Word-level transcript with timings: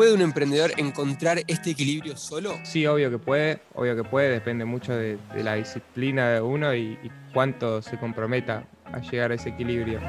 ¿Puede 0.00 0.14
un 0.14 0.22
emprendedor 0.22 0.72
encontrar 0.78 1.42
este 1.46 1.72
equilibrio 1.72 2.16
solo? 2.16 2.58
Sí, 2.62 2.86
obvio 2.86 3.10
que 3.10 3.18
puede, 3.18 3.60
obvio 3.74 3.94
que 3.94 4.02
puede, 4.02 4.30
depende 4.30 4.64
mucho 4.64 4.94
de, 4.94 5.18
la 5.34 5.56
disciplina 5.56 6.30
de 6.30 6.40
uno 6.40 6.74
y, 6.74 6.96
cuánto 7.34 7.82
se 7.82 7.98
comprometa 7.98 8.66
a 8.86 9.00
llegar 9.02 9.30
a 9.30 9.34
ese 9.34 9.50
equilibrio. 9.50 10.00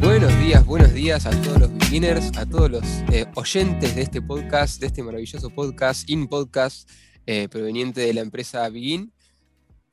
Buenos 0.00 0.36
días, 0.40 0.66
buenos 0.66 0.92
días 0.94 1.26
a 1.26 1.30
todos 1.42 1.60
los 1.60 1.78
beginners, 1.78 2.36
a 2.36 2.44
todos 2.44 2.68
los 2.68 2.84
eh, 3.12 3.24
oyentes 3.36 3.94
de 3.94 4.02
este 4.02 4.20
podcast, 4.20 4.80
de 4.80 4.88
este 4.88 5.04
maravilloso 5.04 5.50
podcast, 5.50 6.10
In 6.10 6.26
Podcast, 6.26 6.90
eh, 7.26 7.48
proveniente 7.48 8.00
de 8.00 8.12
la 8.14 8.22
empresa 8.22 8.68
Begin. 8.68 9.12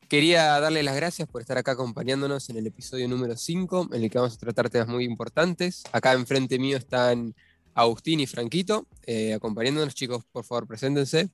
Quería 0.09 0.59
darle 0.59 0.83
las 0.83 0.95
gracias 0.95 1.27
por 1.27 1.41
estar 1.41 1.57
acá 1.57 1.71
acompañándonos 1.71 2.49
en 2.49 2.57
el 2.57 2.67
episodio 2.67 3.07
número 3.07 3.35
5, 3.35 3.89
en 3.91 4.03
el 4.03 4.09
que 4.11 4.19
vamos 4.19 4.35
a 4.35 4.37
tratar 4.37 4.69
temas 4.69 4.87
muy 4.87 5.03
importantes. 5.03 5.83
Acá 5.91 6.13
enfrente 6.13 6.59
mío 6.59 6.77
están 6.77 7.33
Agustín 7.73 8.19
y 8.19 8.27
Franquito, 8.27 8.87
eh, 9.03 9.33
acompañándonos. 9.33 9.95
Chicos, 9.95 10.23
por 10.31 10.45
favor, 10.45 10.67
preséntense. 10.67 11.29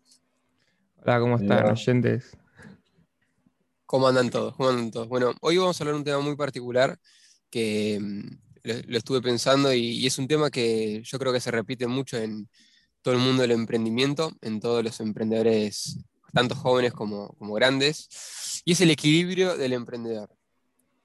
Hola, 1.03 1.19
¿cómo 1.19 1.35
están, 1.35 1.69
oyentes? 1.69 2.37
¿Cómo 3.85 4.07
andan 4.07 4.29
todos? 4.29 4.55
¿Cómo 4.55 4.69
andan 4.69 4.89
todos? 4.89 5.09
Bueno, 5.09 5.33
hoy 5.41 5.57
vamos 5.57 5.79
a 5.79 5.83
hablar 5.83 5.95
de 5.95 5.99
un 5.99 6.05
tema 6.05 6.19
muy 6.21 6.37
particular 6.37 6.97
que 7.49 7.99
mm, 7.99 8.27
lo, 8.87 8.97
estuve 8.97 9.21
pensando 9.21 9.73
y, 9.73 10.05
es 10.05 10.17
un 10.17 10.29
tema 10.29 10.49
que 10.49 11.01
yo 11.03 11.19
creo 11.19 11.33
que 11.33 11.41
se 11.41 11.51
repite 11.51 11.87
mucho 11.87 12.17
en 12.17 12.47
todo 13.01 13.13
el 13.13 13.19
mundo 13.19 13.41
del 13.41 13.51
emprendimiento, 13.51 14.31
en 14.41 14.61
todos 14.61 14.81
los 14.81 14.99
emprendedores, 15.01 15.97
tanto 16.33 16.55
jóvenes 16.55 16.93
como, 16.93 17.29
como 17.33 17.53
grandes 17.53 18.61
y 18.65 18.73
es 18.73 18.81
el 18.81 18.91
equilibrio 18.91 19.57
del 19.57 19.73
emprendedor. 19.73 20.29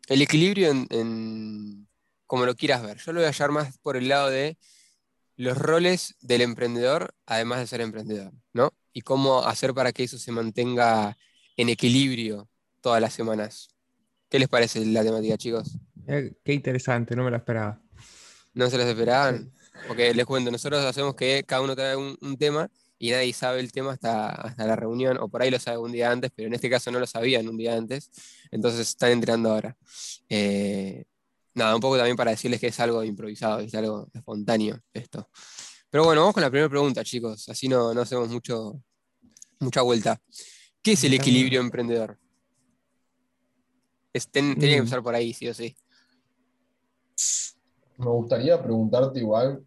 El 0.08 0.22
equilibrio 0.22 0.70
en, 0.70 1.88
como 2.26 2.46
lo 2.46 2.54
quieras 2.54 2.82
ver. 2.82 2.98
Yo 2.98 3.12
lo 3.12 3.20
voy 3.20 3.26
a 3.26 3.30
hallar 3.30 3.50
más 3.50 3.78
por 3.78 3.96
el 3.96 4.08
lado 4.08 4.30
de 4.30 4.56
los 5.36 5.58
roles 5.58 6.14
del 6.20 6.42
emprendedor, 6.42 7.14
además 7.26 7.58
de 7.58 7.66
ser 7.66 7.80
emprendedor, 7.80 8.32
¿no? 8.52 8.72
Y 8.92 9.02
cómo 9.02 9.40
hacer 9.40 9.74
para 9.74 9.92
que 9.92 10.04
eso 10.04 10.18
se 10.18 10.32
mantenga 10.32 11.16
en 11.56 11.68
equilibrio 11.68 12.48
todas 12.80 13.00
las 13.00 13.12
semanas. 13.12 13.68
¿Qué 14.28 14.38
les 14.38 14.48
parece 14.48 14.84
la 14.86 15.02
temática, 15.02 15.36
chicos? 15.36 15.78
Eh, 16.06 16.34
qué 16.44 16.54
interesante, 16.54 17.14
no 17.14 17.24
me 17.24 17.30
lo 17.30 17.36
esperaba. 17.36 17.82
¿No 18.54 18.70
se 18.70 18.78
lo 18.78 18.84
esperaban? 18.84 19.52
Porque 19.86 20.14
les 20.14 20.24
cuento, 20.24 20.50
nosotros 20.50 20.82
hacemos 20.84 21.14
que 21.14 21.44
cada 21.46 21.62
uno 21.62 21.76
trae 21.76 21.96
un 21.96 22.36
tema 22.38 22.70
y 22.98 23.10
nadie 23.10 23.32
sabe 23.32 23.60
el 23.60 23.72
tema 23.72 23.92
hasta, 23.92 24.30
hasta 24.30 24.66
la 24.66 24.76
reunión, 24.76 25.18
o 25.18 25.28
por 25.28 25.42
ahí 25.42 25.50
lo 25.50 25.58
sabe 25.58 25.78
un 25.78 25.92
día 25.92 26.10
antes, 26.10 26.30
pero 26.34 26.48
en 26.48 26.54
este 26.54 26.70
caso 26.70 26.90
no 26.90 26.98
lo 26.98 27.06
sabían 27.06 27.48
un 27.48 27.56
día 27.56 27.76
antes, 27.76 28.10
entonces 28.50 28.88
están 28.88 29.12
entrando 29.12 29.50
ahora. 29.50 29.76
Eh, 30.28 31.04
nada, 31.54 31.74
un 31.74 31.80
poco 31.80 31.96
también 31.96 32.16
para 32.16 32.30
decirles 32.30 32.60
que 32.60 32.68
es 32.68 32.80
algo 32.80 33.04
improvisado, 33.04 33.60
es 33.60 33.74
algo 33.74 34.08
espontáneo 34.14 34.80
esto. 34.92 35.28
Pero 35.90 36.04
bueno, 36.04 36.22
vamos 36.22 36.34
con 36.34 36.42
la 36.42 36.50
primera 36.50 36.68
pregunta, 36.68 37.04
chicos, 37.04 37.48
así 37.48 37.68
no, 37.68 37.92
no 37.94 38.02
hacemos 38.02 38.28
mucho, 38.28 38.80
mucha 39.60 39.82
vuelta. 39.82 40.20
¿Qué 40.82 40.92
es 40.92 41.04
el 41.04 41.14
equilibrio 41.14 41.60
emprendedor? 41.60 42.18
tenía 44.30 44.54
que 44.54 44.76
mm. 44.76 44.78
empezar 44.78 45.02
por 45.02 45.14
ahí, 45.14 45.34
sí 45.34 45.48
o 45.48 45.54
sí. 45.54 45.76
Me 47.98 48.06
gustaría 48.06 48.62
preguntarte 48.62 49.18
igual 49.20 49.64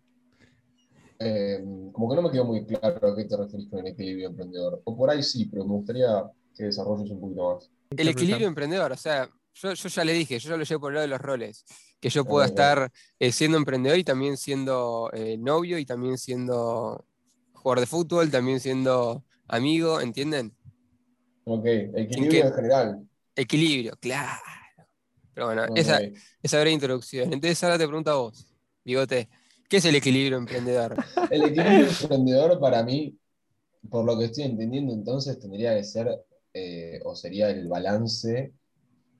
eh, 1.19 1.59
como 1.91 2.09
que 2.09 2.15
no 2.15 2.21
me 2.21 2.31
quedó 2.31 2.45
muy 2.45 2.65
claro 2.65 3.11
a 3.11 3.15
qué 3.15 3.25
te 3.25 3.35
referís 3.35 3.69
con 3.69 3.79
el 3.79 3.87
equilibrio 3.87 4.29
emprendedor. 4.29 4.81
O 4.85 4.95
por 4.95 5.09
ahí 5.09 5.21
sí, 5.21 5.45
pero 5.45 5.65
me 5.65 5.73
gustaría 5.73 6.23
que 6.55 6.63
desarrolles 6.63 7.11
un 7.11 7.19
poquito 7.19 7.53
más. 7.55 7.69
El 7.95 8.07
equilibrio 8.07 8.47
emprendedor, 8.47 8.91
o 8.91 8.97
sea, 8.97 9.29
yo, 9.53 9.73
ya 9.73 10.03
le 10.05 10.13
dije, 10.13 10.39
yo 10.39 10.49
ya 10.49 10.57
lo 10.57 10.63
llevo 10.63 10.81
por 10.81 10.91
el 10.91 10.95
lado 10.95 11.07
de 11.07 11.09
los 11.09 11.21
roles, 11.21 11.65
que 11.99 12.09
yo 12.09 12.23
pueda 12.23 12.45
estar 12.45 12.91
eh, 13.19 13.31
siendo 13.31 13.57
emprendedor 13.57 13.97
y 13.97 14.03
también 14.03 14.37
siendo 14.37 15.09
eh, 15.13 15.37
novio 15.37 15.77
y 15.77 15.85
también 15.85 16.17
siendo 16.17 17.05
jugador 17.53 17.81
de 17.81 17.87
fútbol, 17.87 18.31
también 18.31 18.59
siendo 18.61 19.25
amigo, 19.47 19.99
¿entienden? 19.99 20.55
Ok, 21.43 21.65
equilibrio 21.65 22.45
en, 22.45 22.53
general. 22.53 23.09
Equilibrio, 23.35 23.97
claro. 23.99 24.39
Pero 25.33 25.47
bueno, 25.47 25.65
esa, 25.75 25.99
esa 26.41 26.61
era 26.61 26.69
introducción. 26.69 27.33
Entonces 27.33 27.61
ahora 27.63 27.77
te 27.77 27.87
pregunto 27.87 28.11
a 28.11 28.15
vos, 28.15 28.47
Bigote, 28.85 29.29
¿Qué 29.69 29.77
es 29.77 29.85
el 29.85 29.95
equilibrio 29.95 30.37
emprendedor? 30.37 30.95
El 31.31 31.43
equilibrio 31.43 31.87
emprendedor 31.89 32.59
para 32.59 32.83
mí, 32.83 33.15
por 33.87 34.03
lo 34.03 34.17
que 34.17 34.25
estoy 34.25 34.45
entendiendo 34.45 34.93
entonces, 34.93 35.39
tendría 35.39 35.75
que 35.75 35.83
ser 35.83 36.07
eh, 36.55 36.99
o 37.05 37.15
sería 37.15 37.51
el 37.51 37.67
balance 37.67 38.51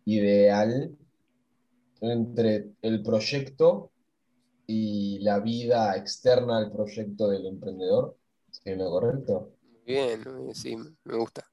ideal 0.06 0.92
entre 2.02 2.72
el 2.82 3.04
proyecto 3.04 3.92
y 4.66 5.20
la 5.20 5.40
vida 5.40 5.96
externa 5.96 6.58
al 6.58 6.72
proyecto 6.72 7.30
del 7.30 7.46
emprendedor. 7.46 8.18
¿Es 8.66 8.76
lo 8.76 8.90
correcto? 8.90 9.52
Bien, 9.86 10.24
sí, 10.56 10.76
me 11.04 11.16
gusta. 11.16 11.46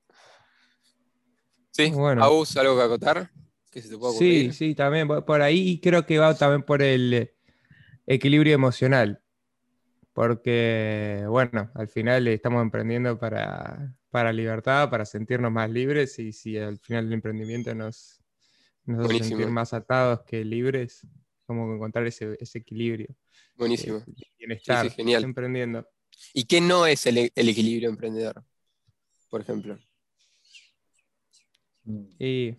Sí, 1.70 1.90
bueno. 1.90 2.24
¿Aus 2.24 2.56
algo 2.56 2.76
que 2.76 2.82
acotar? 2.82 3.30
sí, 4.18 4.52
sí, 4.52 4.74
también 4.74 5.06
por 5.06 5.42
ahí 5.42 5.78
creo 5.80 6.06
que 6.06 6.18
va 6.18 6.34
también 6.34 6.62
por 6.62 6.80
el 6.80 7.35
equilibrio 8.06 8.55
emocional, 8.55 9.22
porque, 10.12 11.25
bueno, 11.28 11.71
al 11.75 11.89
final 11.89 12.27
estamos 12.28 12.62
emprendiendo 12.62 13.19
para, 13.19 13.94
para 14.11 14.33
libertad, 14.33 14.89
para 14.89 15.05
sentirnos 15.05 15.53
más 15.53 15.71
libres 15.71 16.19
y 16.19 16.33
si 16.33 16.56
al 16.56 16.78
final 16.78 17.06
el 17.06 17.12
emprendimiento 17.12 17.75
nos, 17.75 18.22
nos 18.84 19.05
hace 19.05 19.25
sentir 19.25 19.49
más 19.49 19.75
atados 19.75 20.22
que 20.22 20.44
libres, 20.44 21.06
como 21.44 21.75
encontrar 21.75 22.06
ese, 22.06 22.37
equilibrio. 22.55 23.15
Buenísimo. 23.56 24.03
bienestar, 24.38 24.91
genial. 24.91 25.25
emprendiendo. 25.25 25.87
¿Y 26.33 26.44
qué 26.44 26.61
no 26.61 26.87
es 26.87 27.06
el, 27.06 27.31
equilibrio 27.34 27.88
emprendedor, 27.88 28.44
por 29.28 29.43
ejemplo? 29.43 29.78
Y 32.19 32.56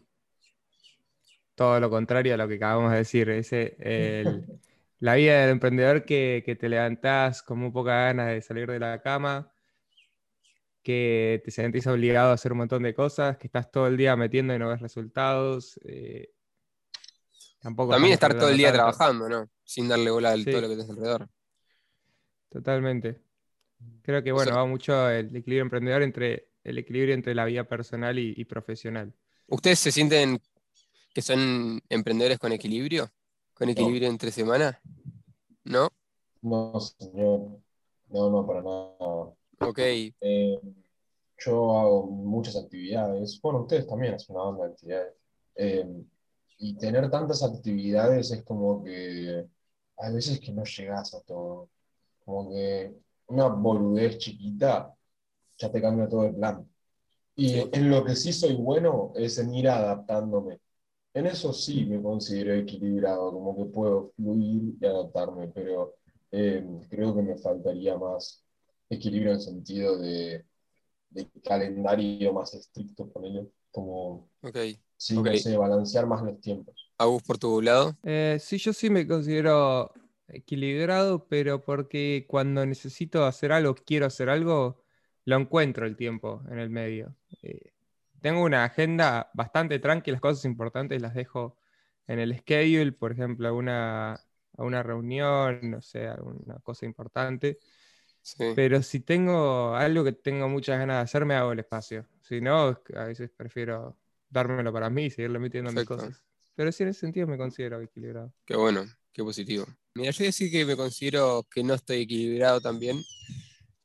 todo 1.56 1.80
lo 1.80 1.90
contrario 1.90 2.34
a 2.34 2.38
lo 2.38 2.48
que 2.48 2.56
acabamos 2.56 2.92
de 2.92 2.98
decir, 3.00 3.30
ese 3.30 3.76
el, 3.80 4.46
la 5.00 5.16
vida 5.16 5.42
del 5.42 5.52
emprendedor 5.52 6.06
que, 6.06 6.58
te 6.60 6.70
levantás 6.70 7.44
con 7.44 7.60
muy 7.60 7.72
poca 7.72 7.92
ganas 7.92 8.28
de 8.28 8.42
salir 8.42 8.70
de 8.70 8.80
la 8.80 9.02
cama, 9.02 9.52
que 10.82 11.42
te 11.44 11.52
sentís 11.52 11.86
obligado 11.88 12.32
a 12.32 12.34
hacer 12.34 12.52
un 12.52 12.60
montón 12.60 12.84
de 12.84 12.94
cosas, 12.94 13.38
que 13.38 13.48
estás 13.48 13.70
todo 13.72 13.88
el 13.88 13.98
día 13.98 14.16
metiendo 14.16 14.56
y 14.56 14.60
no 14.60 14.70
ves 14.70 14.82
resultados. 14.82 15.80
Eh, 15.84 16.30
tampoco 17.60 17.92
También 17.92 18.14
estar 18.14 18.38
todo 18.38 18.50
el 18.50 18.58
día 18.58 18.72
trabajando, 18.72 19.30
¿no? 19.30 19.50
Sin 19.64 19.88
darle 19.88 20.10
bola 20.10 20.32
a 20.32 20.36
todo 20.36 20.62
lo 20.62 20.70
que 20.70 20.76
tienes 20.76 20.90
alrededor. 20.90 21.30
Totalmente. 22.50 23.22
Creo 24.02 24.24
que 24.24 24.32
bueno, 24.32 24.56
va 24.56 24.66
mucho 24.66 25.10
el 25.10 25.28
equilibrio 25.28 25.62
emprendedor 25.62 26.02
entre 26.02 26.50
el 26.64 26.78
equilibrio 26.78 27.14
entre 27.14 27.36
la 27.36 27.46
vida 27.46 27.66
personal 27.66 28.18
y 28.18 28.44
profesional. 28.46 29.14
¿Ustedes 29.48 29.80
se 29.80 29.92
sienten 29.92 30.42
que 31.14 31.22
son 31.22 31.82
emprendedores 31.90 32.40
con 32.40 32.52
equilibrio? 32.52 33.12
¿Con 33.58 33.70
equilibrio 33.70 34.08
entre 34.08 34.32
semana? 34.32 34.80
¿No? 35.64 35.90
No, 36.44 36.80
señor. 36.80 37.60
No, 38.10 38.30
no, 38.30 38.46
para 38.46 38.62
nada. 38.62 39.34
Ok. 39.60 39.80
Eh, 39.80 40.62
yo 41.40 41.80
hago 41.80 42.06
muchas 42.06 42.56
actividades. 42.56 43.40
Bueno, 43.42 43.62
ustedes 43.62 43.88
también 43.88 44.14
hacen 44.14 44.36
una 44.36 44.46
banda 44.46 44.66
de 44.66 44.72
actividades. 44.74 45.14
Eh, 45.56 46.04
y 46.60 46.78
tener 46.78 47.10
tantas 47.10 47.42
actividades 47.42 48.30
es 48.32 48.44
como 48.44 48.84
que 48.84 49.48
hay 49.98 50.14
veces 50.14 50.40
que 50.40 50.52
no 50.52 50.64
llegas 50.64 51.16
a 51.16 51.22
todo. 51.22 51.70
Como 52.24 52.52
que 52.52 52.94
una 53.26 53.48
boludez 53.48 54.20
chiquita 54.20 54.94
ya 55.58 55.72
te 55.72 55.82
cambia 55.82 56.08
todo 56.08 56.26
el 56.26 56.36
plan. 56.36 56.70
Y 57.36 57.58
en 57.76 57.90
lo 57.90 58.06
que 58.06 58.16
sí 58.16 58.32
soy 58.32 58.54
bueno 58.54 59.14
es 59.16 59.40
en 59.40 59.54
ir 59.56 59.68
adaptándome. 59.68 60.60
En 61.18 61.26
eso 61.26 61.52
sí 61.52 61.84
me 61.88 62.00
considero 62.00 62.54
equilibrado, 62.54 63.32
como 63.32 63.58
que 63.58 63.66
puedo 63.72 64.12
fluir 64.16 64.76
y 64.80 64.86
adaptarme, 64.86 65.48
pero 65.48 65.96
eh, 66.32 66.64
creo 66.92 67.16
que 67.16 67.24
me 67.24 67.36
faltaría 67.40 67.98
más 67.98 68.46
equilibrio 68.88 69.32
en 69.32 69.42
sentido 69.42 69.98
de, 69.98 70.46
calendario 71.44 72.34
más 72.34 72.54
estricto 72.54 73.12
con 73.12 73.26
ello, 73.26 73.48
como 73.72 74.30
okay. 74.44 74.80
sí, 74.96 75.16
balancear 75.56 76.06
más 76.06 76.22
los 76.22 76.40
tiempos. 76.40 76.76
Agus, 77.00 77.24
por 77.24 77.40
tu 77.40 77.64
lado. 77.64 77.98
Eh, 78.04 78.38
sí, 78.40 78.60
yo 78.60 78.72
sí 78.72 78.92
me 78.92 79.08
considero 79.08 79.92
equilibrado, 80.28 81.28
pero 81.28 81.66
porque 81.66 82.28
cuando 82.30 82.64
necesito 82.64 83.26
hacer 83.26 83.52
algo, 83.52 83.74
quiero 83.74 84.06
hacer 84.06 84.30
algo, 84.30 84.84
lo 85.26 85.38
encuentro 85.38 85.88
el 85.88 85.98
tiempo 85.98 86.44
en 86.52 86.60
el 86.60 86.70
medio. 86.70 87.16
Eh, 87.42 87.72
tengo 88.22 88.44
una 88.44 88.64
agenda 88.64 89.30
bastante 89.34 89.80
tranquila, 89.80 90.16
las 90.16 90.22
cosas 90.22 90.46
importantes 90.46 91.02
las 91.02 91.14
dejo 91.14 91.58
en 92.08 92.20
el 92.20 92.38
schedule, 92.40 92.94
por 92.94 93.12
ejemplo, 93.12 93.48
a 93.48 93.52
una, 93.52 94.20
una 94.58 94.84
reunión, 94.84 95.60
no 95.64 95.82
sé, 95.82 96.08
alguna 96.08 96.60
cosa 96.64 96.86
importante. 96.86 97.60
Pero 98.56 98.84
si 98.84 99.00
tengo 99.02 99.76
algo 99.76 100.04
que 100.04 100.12
tengo 100.12 100.50
muchas 100.50 100.80
ganas 100.80 100.98
de 100.98 101.02
hacer, 101.04 101.26
me 101.26 101.36
hago 101.36 101.54
el 101.54 101.60
espacio. 101.60 102.08
Si 102.22 102.42
no, 102.42 102.78
a 102.96 103.04
veces 103.06 103.30
prefiero 103.30 103.98
dármelo 104.30 104.74
para 104.74 104.90
mí 104.90 105.06
y 105.06 105.10
seguirle 105.10 105.40
metiendo 105.40 105.72
mis 105.72 105.86
cosas. 105.86 106.24
Pero 106.56 106.72
sí, 106.72 106.84
en 106.84 106.90
ese 106.90 107.02
sentido 107.02 107.28
me 107.28 107.38
considero 107.38 107.80
equilibrado. 107.82 108.34
Qué 108.46 108.56
bueno, 108.56 108.86
qué 109.14 109.24
positivo. 109.24 109.66
Mira, 109.94 110.12
yo 110.12 110.26
decir 110.26 110.52
que 110.52 110.66
me 110.66 110.76
considero 110.76 111.48
que 111.50 111.64
no 111.64 111.76
estoy 111.76 112.02
equilibrado 112.02 112.60
también, 112.60 113.02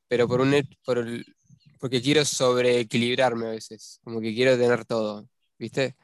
pero 0.07 0.27
por 0.27 0.41
un 0.41 0.53
por 0.83 0.97
el, 0.97 1.25
porque 1.83 2.01
quiero 2.01 2.23
sobreequilibrarme 2.23 3.45
a 3.47 3.49
veces, 3.49 3.99
como 4.05 4.21
que 4.21 4.33
quiero 4.33 4.57
tener 4.57 4.85
todo, 4.85 5.27
¿viste? 5.59 5.97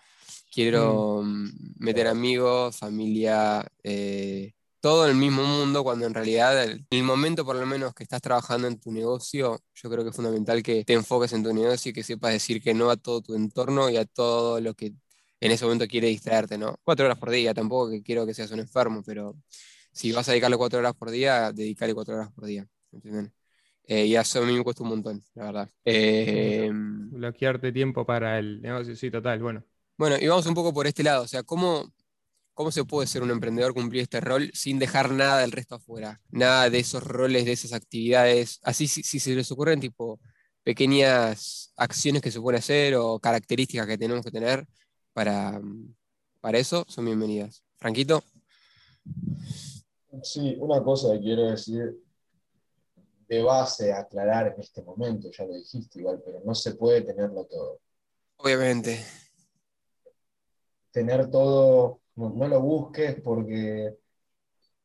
Quiero 0.52 1.22
mm, 1.24 1.76
meter 1.78 2.08
amigos, 2.08 2.76
familia, 2.76 3.66
eh, 3.82 4.52
todo 4.82 5.06
en 5.06 5.12
el 5.12 5.16
mismo 5.16 5.42
mundo, 5.46 5.86
cuando 5.86 6.06
en 6.06 6.14
realidad 6.14 6.66
en 6.66 6.86
el 6.90 7.04
momento 7.04 7.46
por 7.46 7.56
lo 7.56 7.66
menos 7.66 7.94
que 7.94 8.04
estás 8.04 8.22
trabajando 8.22 8.68
en 8.68 8.78
tu 8.78 8.92
negocio, 8.92 9.62
yo 9.74 9.90
creo 9.90 10.04
que 10.04 10.10
es 10.10 10.16
fundamental 10.18 10.62
que 10.62 10.84
te 10.84 10.92
enfoques 10.92 11.32
en 11.32 11.44
tu 11.44 11.54
negocio 11.54 11.92
y 11.92 11.94
que 11.94 12.04
sepas 12.04 12.34
decir 12.34 12.62
que 12.62 12.74
no 12.74 12.90
a 12.90 12.98
todo 12.98 13.22
tu 13.22 13.36
entorno 13.36 13.90
y 13.90 13.96
a 13.96 14.04
todo 14.04 14.60
lo 14.60 14.74
que 14.74 14.88
en 15.40 15.52
ese 15.52 15.64
momento 15.64 15.88
quiere 15.88 16.10
distraerte, 16.10 16.58
¿no? 16.58 16.76
Cuatro 16.84 17.06
horas 17.06 17.18
por 17.18 17.30
día, 17.30 17.54
tampoco 17.54 17.90
que 17.90 18.04
quiero 18.04 18.26
que 18.26 18.34
seas 18.34 18.52
un 18.52 18.60
enfermo, 18.60 19.02
pero 19.06 19.34
si 19.94 20.12
vas 20.12 20.28
a 20.28 20.34
dedicarle 20.34 20.58
cuatro 20.58 20.80
horas 20.80 20.94
por 20.94 21.10
día, 21.10 21.54
dedícale 21.54 21.94
cuatro 21.94 22.16
horas 22.16 22.34
por 22.34 22.46
día, 22.48 22.68
¿entienden? 22.92 23.39
Eh, 23.92 24.06
y 24.06 24.16
eso 24.16 24.44
a 24.44 24.46
mí 24.46 24.54
me 24.54 24.64
cuesta 24.64 24.84
un 24.84 24.90
montón, 24.90 25.24
la 25.34 25.46
verdad. 25.46 25.70
Eh, 25.84 26.70
Bloquearte 26.72 27.72
tiempo 27.72 28.06
para 28.06 28.38
el 28.38 28.62
negocio, 28.62 28.96
sí, 28.96 29.10
total, 29.10 29.42
bueno. 29.42 29.64
Bueno, 29.98 30.16
y 30.22 30.28
vamos 30.28 30.46
un 30.46 30.54
poco 30.54 30.72
por 30.72 30.86
este 30.86 31.02
lado, 31.02 31.24
o 31.24 31.28
sea, 31.28 31.42
¿cómo, 31.42 31.92
¿cómo 32.54 32.70
se 32.70 32.86
puede 32.86 33.08
ser 33.08 33.24
un 33.24 33.32
emprendedor 33.32 33.74
cumplir 33.74 34.04
este 34.04 34.22
rol 34.22 34.52
sin 34.54 34.78
dejar 34.78 35.12
nada 35.12 35.40
del 35.40 35.52
resto 35.52 35.74
afuera? 35.74 36.22
Nada 36.30 36.70
de 36.70 36.78
esos 36.78 37.02
roles, 37.02 37.46
de 37.46 37.54
esas 37.54 37.74
actividades. 37.74 38.60
Así, 38.62 38.88
si, 38.88 39.02
si 39.02 39.20
se 39.20 39.34
les 39.34 39.52
ocurren, 39.52 39.80
tipo, 39.80 40.20
pequeñas 40.64 41.74
acciones 41.76 42.22
que 42.22 42.30
se 42.30 42.40
pueden 42.40 42.60
hacer 42.60 42.94
o 42.94 43.18
características 43.18 43.88
que 43.88 43.98
tenemos 43.98 44.24
que 44.24 44.30
tener 44.30 44.68
para, 45.14 45.60
para 46.42 46.60
eso, 46.60 46.86
son 46.88 47.06
bienvenidas. 47.06 47.64
Franquito. 47.78 48.24
Sí, 50.22 50.58
una 50.60 50.84
cosa 50.84 51.14
que 51.14 51.22
quiero 51.22 51.50
decir 51.50 51.98
de 53.30 53.44
base, 53.44 53.94
aclarar 53.94 54.48
en 54.48 54.60
este 54.60 54.82
momento, 54.82 55.30
ya 55.32 55.46
lo 55.46 55.54
dijiste 55.54 56.00
igual, 56.00 56.22
pero 56.26 56.42
no 56.44 56.56
se 56.56 56.74
puede 56.74 57.02
tenerlo 57.02 57.46
todo. 57.46 57.80
Obviamente. 58.38 59.06
Tener 60.92 61.30
todo, 61.30 62.02
no, 62.16 62.48
lo 62.48 62.60
busques 62.60 63.22
porque 63.22 63.96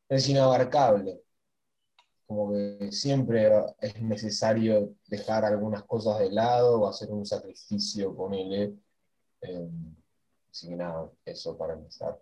es 0.08 0.28
inabarcable. 0.28 1.22
Como 2.26 2.52
que 2.52 2.92
siempre 2.92 3.50
es 3.80 4.00
necesario 4.02 4.94
dejar 5.06 5.46
algunas 5.46 5.84
cosas 5.84 6.18
de 6.18 6.30
lado 6.30 6.82
o 6.82 6.88
hacer 6.88 7.10
un 7.10 7.24
sacrificio, 7.24 8.14
con 8.14 8.34
él 8.34 8.78
Eh, 9.40 9.68
Así 10.50 10.68
que 10.68 10.76
nada, 10.76 11.10
eso 11.24 11.58
para 11.58 11.72
empezar. 11.72 12.20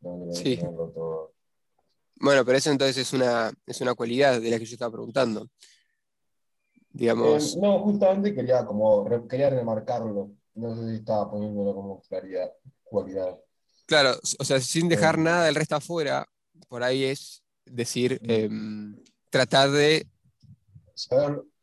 No 0.00 0.32
sí. 0.32 0.56
todo. 0.56 1.32
Bueno, 2.16 2.44
pero 2.44 2.58
eso 2.58 2.70
entonces 2.70 2.98
es 2.98 3.12
una, 3.12 3.52
es 3.66 3.80
una 3.80 3.94
cualidad 3.94 4.40
de 4.40 4.50
la 4.50 4.58
que 4.58 4.64
yo 4.64 4.74
estaba 4.74 4.92
preguntando. 4.92 5.48
Digamos. 6.90 7.56
Eh, 7.56 7.58
no, 7.60 7.80
justamente 7.80 8.34
quería 8.34 8.64
como 8.64 9.04
quería 9.28 9.50
remarcarlo. 9.50 10.30
No 10.54 10.76
sé 10.76 10.90
si 10.90 10.96
estaba 10.96 11.30
poniéndolo 11.30 11.74
como 11.74 12.02
claridad, 12.02 12.52
cualidad. 12.84 13.38
Claro, 13.86 14.14
o 14.38 14.44
sea, 14.44 14.60
sin 14.60 14.88
dejar 14.88 15.16
eh, 15.16 15.22
nada 15.22 15.44
del 15.46 15.54
resto 15.54 15.76
afuera, 15.76 16.28
por 16.68 16.82
ahí 16.82 17.04
es 17.04 17.42
decir, 17.64 18.20
em, 18.22 18.96
tratar 19.30 19.70
de, 19.70 20.06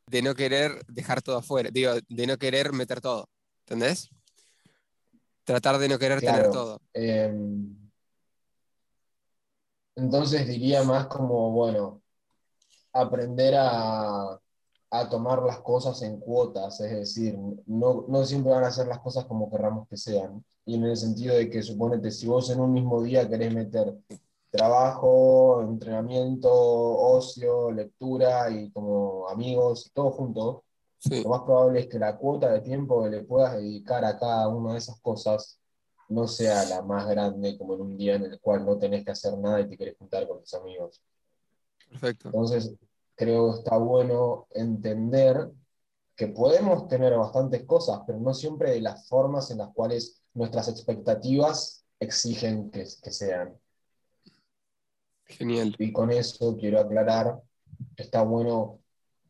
de 0.08 0.22
no 0.22 0.36
querer 0.36 0.84
dejar 0.88 1.22
todo 1.22 1.38
afuera, 1.38 1.70
digo, 1.72 1.94
de 2.08 2.28
no 2.28 2.38
querer 2.38 2.74
meter 2.74 3.00
todo. 3.00 3.30
¿Entendés? 3.66 4.10
Tratar 5.44 5.78
de 5.78 5.90
no 5.90 6.00
querer 6.00 6.20
tener 6.20 6.50
todo. 6.50 6.82
Entonces 10.00 10.48
diría 10.48 10.84
más 10.84 11.08
como, 11.08 11.52
bueno, 11.52 12.02
aprender 12.94 13.56
a, 13.58 14.40
tomar 15.12 15.44
las 15.44 15.60
cosas 15.60 16.02
en 16.02 16.20
cuotas, 16.20 16.80
es 16.82 16.92
decir, 16.92 17.38
no, 17.68 18.06
no, 18.08 18.26
siempre 18.26 18.52
van 18.52 18.64
a 18.64 18.72
ser 18.72 18.88
las 18.88 19.00
cosas 19.00 19.26
como 19.26 19.50
querramos 19.52 19.88
que 19.88 19.98
sean. 19.98 20.44
Y 20.66 20.76
en 20.76 20.86
el 20.86 20.98
sentido 20.98 21.36
de 21.36 21.50
que 21.50 21.62
suponete, 21.62 22.12
si 22.12 22.28
vos 22.28 22.50
en 22.50 22.60
un 22.60 22.74
mismo 22.74 23.02
día 23.04 23.30
querés 23.30 23.54
meter 23.54 23.96
trabajo, 24.50 25.62
entrenamiento, 25.62 26.50
ocio, 26.52 27.72
lectura 27.72 28.50
y 28.50 28.72
como 28.72 29.28
amigos, 29.30 29.92
todo 29.94 30.12
junto, 30.12 30.64
lo 31.10 31.30
más 31.30 31.42
probable 31.44 31.82
es 31.82 31.88
que 31.88 32.00
la 32.00 32.18
cuota 32.18 32.52
de 32.52 32.62
tiempo 32.62 33.04
que 33.04 33.10
le 33.10 33.24
puedas 33.24 33.54
dedicar 33.58 34.04
a 34.06 34.18
cada 34.18 34.48
una 34.48 34.74
de 34.74 34.80
esas 34.80 35.00
cosas 35.02 35.59
no 36.10 36.28
sea 36.28 36.66
la 36.66 36.82
más 36.82 37.08
grande 37.08 37.58
como 37.58 37.76
en 37.76 37.82
un 37.82 37.98
día 37.98 38.16
en 38.16 38.26
el 38.26 38.40
cual 38.40 38.66
no 38.66 38.78
tenés 38.78 39.06
que 39.06 39.12
hacer 39.12 39.38
nada 39.38 39.62
y 39.62 39.70
te 39.70 39.78
querés 39.78 39.98
juntar 39.98 40.28
con 40.28 40.42
tus 40.42 40.54
amigos. 40.54 41.02
Perfecto. 41.90 42.28
Entonces, 42.28 42.74
creo 43.16 43.52
que 43.52 43.60
está 43.60 43.78
bueno 43.78 44.48
entender 44.52 45.50
que 46.16 46.28
podemos 46.28 46.88
tener 46.88 47.16
bastantes 47.16 47.64
cosas, 47.66 48.02
pero 48.06 48.20
no 48.20 48.34
siempre 48.34 48.72
de 48.72 48.82
las 48.82 49.08
formas 49.08 49.52
en 49.52 49.60
las 49.60 49.70
cuales 49.74 50.22
nuestras 50.34 50.68
expectativas 50.68 51.86
exigen 52.00 52.70
que, 52.72 52.86
que 53.02 53.12
sean. 53.12 53.58
Genial. 55.26 55.76
Y 55.78 55.94
con 55.94 56.12
eso 56.12 56.58
quiero 56.58 56.80
aclarar 56.80 57.40
que 57.96 58.04
está 58.04 58.24
bueno 58.24 58.80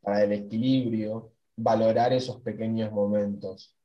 para 0.01 0.23
el 0.23 0.31
equilibrio 0.31 1.31
valorar 1.55 2.13
esos 2.13 2.41
pequeños 2.41 2.91
momentos. 2.91 3.75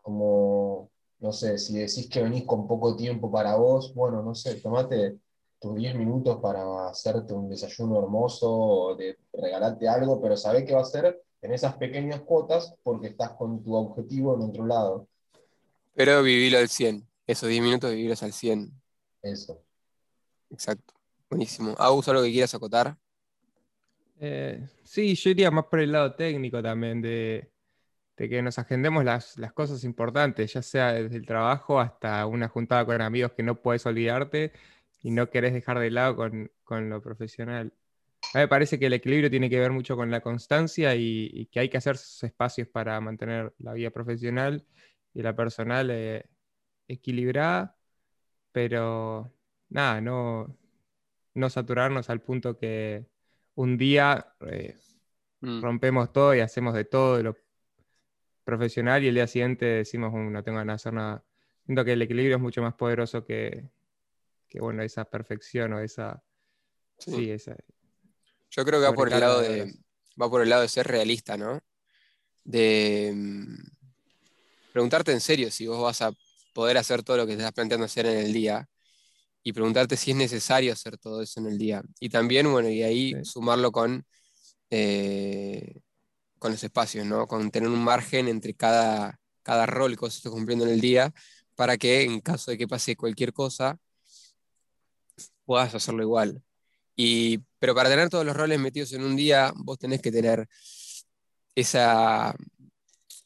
Como, 0.00 0.90
no 1.22 1.32
sé, 1.32 1.56
si 1.56 1.74
decís 1.74 2.08
que 2.08 2.20
venís 2.20 2.44
con 2.44 2.66
poco 2.66 2.96
tiempo 2.96 3.30
para 3.30 3.54
vos, 3.54 3.94
bueno, 3.94 4.22
no 4.22 4.34
sé, 4.34 4.56
tomate 4.56 5.18
tus 5.60 5.76
10 5.76 5.94
minutos 5.94 6.40
para 6.42 6.88
hacerte 6.88 7.32
un 7.32 7.48
desayuno 7.48 8.00
hermoso 8.00 8.50
o 8.50 8.96
de 8.96 9.16
regalarte 9.32 9.88
algo, 9.88 10.20
pero 10.20 10.36
sabés 10.36 10.64
que 10.66 10.74
va 10.74 10.80
a 10.80 10.84
ser 10.84 11.22
en 11.40 11.52
esas 11.52 11.76
pequeñas 11.76 12.22
cuotas 12.22 12.74
porque 12.82 13.06
estás 13.06 13.30
con 13.34 13.62
tu 13.62 13.72
objetivo 13.72 14.34
en 14.34 14.42
otro 14.42 14.66
lado. 14.66 15.06
Pero 15.94 16.24
vivirlo 16.24 16.58
al 16.58 16.68
100, 16.68 17.06
esos 17.28 17.48
10 17.48 17.62
minutos 17.62 17.92
vivirlos 17.92 18.20
al 18.24 18.32
100. 18.32 18.72
Eso. 19.22 19.62
Exacto, 20.50 20.92
buenísimo. 21.30 21.76
¿Agus, 21.78 22.08
algo 22.08 22.24
que 22.24 22.32
quieras 22.32 22.52
acotar? 22.52 22.98
Eh, 24.18 24.66
sí, 24.82 25.14
yo 25.14 25.30
iría 25.30 25.52
más 25.52 25.66
por 25.66 25.78
el 25.78 25.92
lado 25.92 26.16
técnico 26.16 26.60
también, 26.60 27.00
de, 27.00 27.51
que 28.16 28.42
nos 28.42 28.58
agendemos 28.58 29.04
las, 29.04 29.36
cosas 29.54 29.84
importantes, 29.84 30.52
ya 30.52 30.62
sea 30.62 30.92
desde 30.92 31.16
el 31.16 31.26
trabajo 31.26 31.80
hasta 31.80 32.26
una 32.26 32.48
juntada 32.48 32.84
con 32.84 33.00
amigos 33.00 33.32
que 33.32 33.42
no 33.42 33.60
puedes 33.60 33.84
olvidarte 33.86 34.52
y 35.02 35.10
no 35.10 35.30
querés 35.30 35.52
dejar 35.52 35.78
de 35.78 35.90
lado 35.90 36.16
con, 36.16 36.50
lo 36.88 37.02
profesional. 37.02 37.72
A 38.34 38.38
mí 38.38 38.42
me 38.42 38.48
parece 38.48 38.78
que 38.78 38.86
el 38.86 38.92
equilibrio 38.94 39.30
tiene 39.30 39.50
que 39.50 39.58
ver 39.58 39.72
mucho 39.72 39.96
con 39.96 40.10
la 40.10 40.20
constancia 40.20 40.94
y, 40.94 41.48
que 41.52 41.60
hay 41.60 41.68
que 41.68 41.78
hacer 41.78 41.96
espacios 41.96 42.68
para 42.68 43.00
mantener 43.00 43.54
la 43.58 43.72
vida 43.74 43.90
profesional 43.90 44.64
y 45.14 45.22
la 45.22 45.34
personal 45.36 45.90
eh, 45.90 46.24
equilibrada, 46.88 47.76
pero 48.52 49.32
nada, 49.68 50.00
no, 50.00 50.56
no 51.34 51.50
saturarnos 51.50 52.10
al 52.10 52.20
punto 52.22 52.58
que, 52.58 53.06
un 53.54 53.76
día 53.76 54.34
eh, 54.40 54.76
mm. 55.40 55.62
rompemos 55.62 56.12
todo 56.12 56.34
y 56.34 56.40
hacemos 56.40 56.74
de 56.74 56.84
todo 56.84 57.16
de 57.16 57.22
lo 57.22 57.36
profesional 58.44 59.04
y 59.04 59.08
el 59.08 59.14
día 59.14 59.26
siguiente 59.26 59.64
decimos, 59.64 60.12
mm, 60.12 60.32
no 60.32 60.42
tengo 60.42 60.58
ganas 60.58 60.74
de 60.74 60.88
hacer 60.88 60.92
nada. 60.94 61.24
Siento 61.64 61.84
que 61.84 61.92
el 61.92 62.02
equilibrio 62.02 62.36
es 62.36 62.42
mucho 62.42 62.62
más 62.62 62.74
poderoso 62.74 63.24
que, 63.24 63.68
bueno, 64.54 64.82
esa 64.82 65.04
perfección 65.04 65.72
o 65.72 65.80
esa... 65.80 66.22
Sí, 66.98 67.30
esa... 67.30 67.56
Yo 68.50 68.64
creo 68.64 68.80
que 68.80 68.86
va 68.86 68.92
por 68.92 69.12
el 69.12 69.18
lado 69.18 69.40
de, 69.40 69.74
va 70.20 70.28
por 70.28 70.42
el 70.42 70.50
lado 70.50 70.62
de 70.62 70.68
ser 70.68 70.86
realista, 70.86 71.36
¿no? 71.36 71.60
De 72.44 73.12
mm, 73.14 73.56
preguntarte 74.72 75.12
en 75.12 75.20
serio 75.20 75.50
si 75.50 75.66
vos 75.66 75.80
vas 75.82 76.02
a 76.02 76.12
poder 76.52 76.76
hacer 76.76 77.02
todo 77.02 77.16
lo 77.16 77.26
que 77.26 77.32
te 77.32 77.38
estás 77.38 77.52
planteando 77.52 77.86
hacer 77.86 78.06
en 78.06 78.18
el 78.18 78.32
día 78.32 78.68
y 79.42 79.52
preguntarte 79.52 79.96
si 79.96 80.10
es 80.10 80.16
necesario 80.16 80.72
hacer 80.72 80.98
todo 80.98 81.22
eso 81.22 81.40
en 81.40 81.46
el 81.46 81.58
día. 81.58 81.82
Y 81.98 82.10
también, 82.10 82.50
bueno, 82.50 82.68
y 82.68 82.82
ahí 82.82 83.14
sumarlo 83.24 83.72
con, 83.72 84.04
eh, 84.70 85.80
con 86.42 86.52
los 86.52 86.64
espacios, 86.64 87.06
¿no? 87.06 87.28
Con 87.28 87.52
tener 87.52 87.68
un 87.68 87.82
margen 87.84 88.26
entre 88.26 88.52
cada, 88.54 89.20
cada 89.44 89.64
rol 89.64 89.92
que 89.92 90.00
vos 90.00 90.16
estés 90.16 90.32
cumpliendo 90.32 90.64
en 90.66 90.72
el 90.72 90.80
día 90.80 91.14
para 91.54 91.78
que 91.78 92.02
en 92.02 92.20
caso 92.20 92.50
de 92.50 92.58
que 92.58 92.66
pase 92.66 92.96
cualquier 92.96 93.32
cosa, 93.32 93.78
puedas 95.44 95.72
hacerlo 95.74 96.02
igual. 96.02 96.42
Y, 96.96 97.38
pero 97.60 97.74
para 97.76 97.88
tener 97.88 98.08
todos 98.10 98.26
los 98.26 98.36
roles 98.36 98.58
metidos 98.58 98.92
en 98.92 99.04
un 99.04 99.14
día, 99.14 99.52
vos 99.54 99.78
tenés 99.78 100.02
que 100.02 100.10
tener 100.10 100.48
esa, 101.54 102.34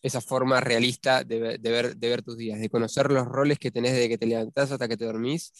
esa 0.02 0.20
forma 0.20 0.60
realista 0.60 1.24
de, 1.24 1.38
ver, 1.38 1.96
de 1.96 2.08
ver 2.08 2.22
tus 2.22 2.36
días, 2.36 2.60
de 2.60 2.68
conocer 2.68 3.10
los 3.10 3.26
roles 3.26 3.58
que 3.58 3.70
tenés 3.70 3.92
desde 3.92 4.10
que 4.10 4.18
te 4.18 4.26
levantás 4.26 4.70
hasta 4.72 4.88
que 4.88 4.98
te 4.98 5.06
dormís 5.06 5.52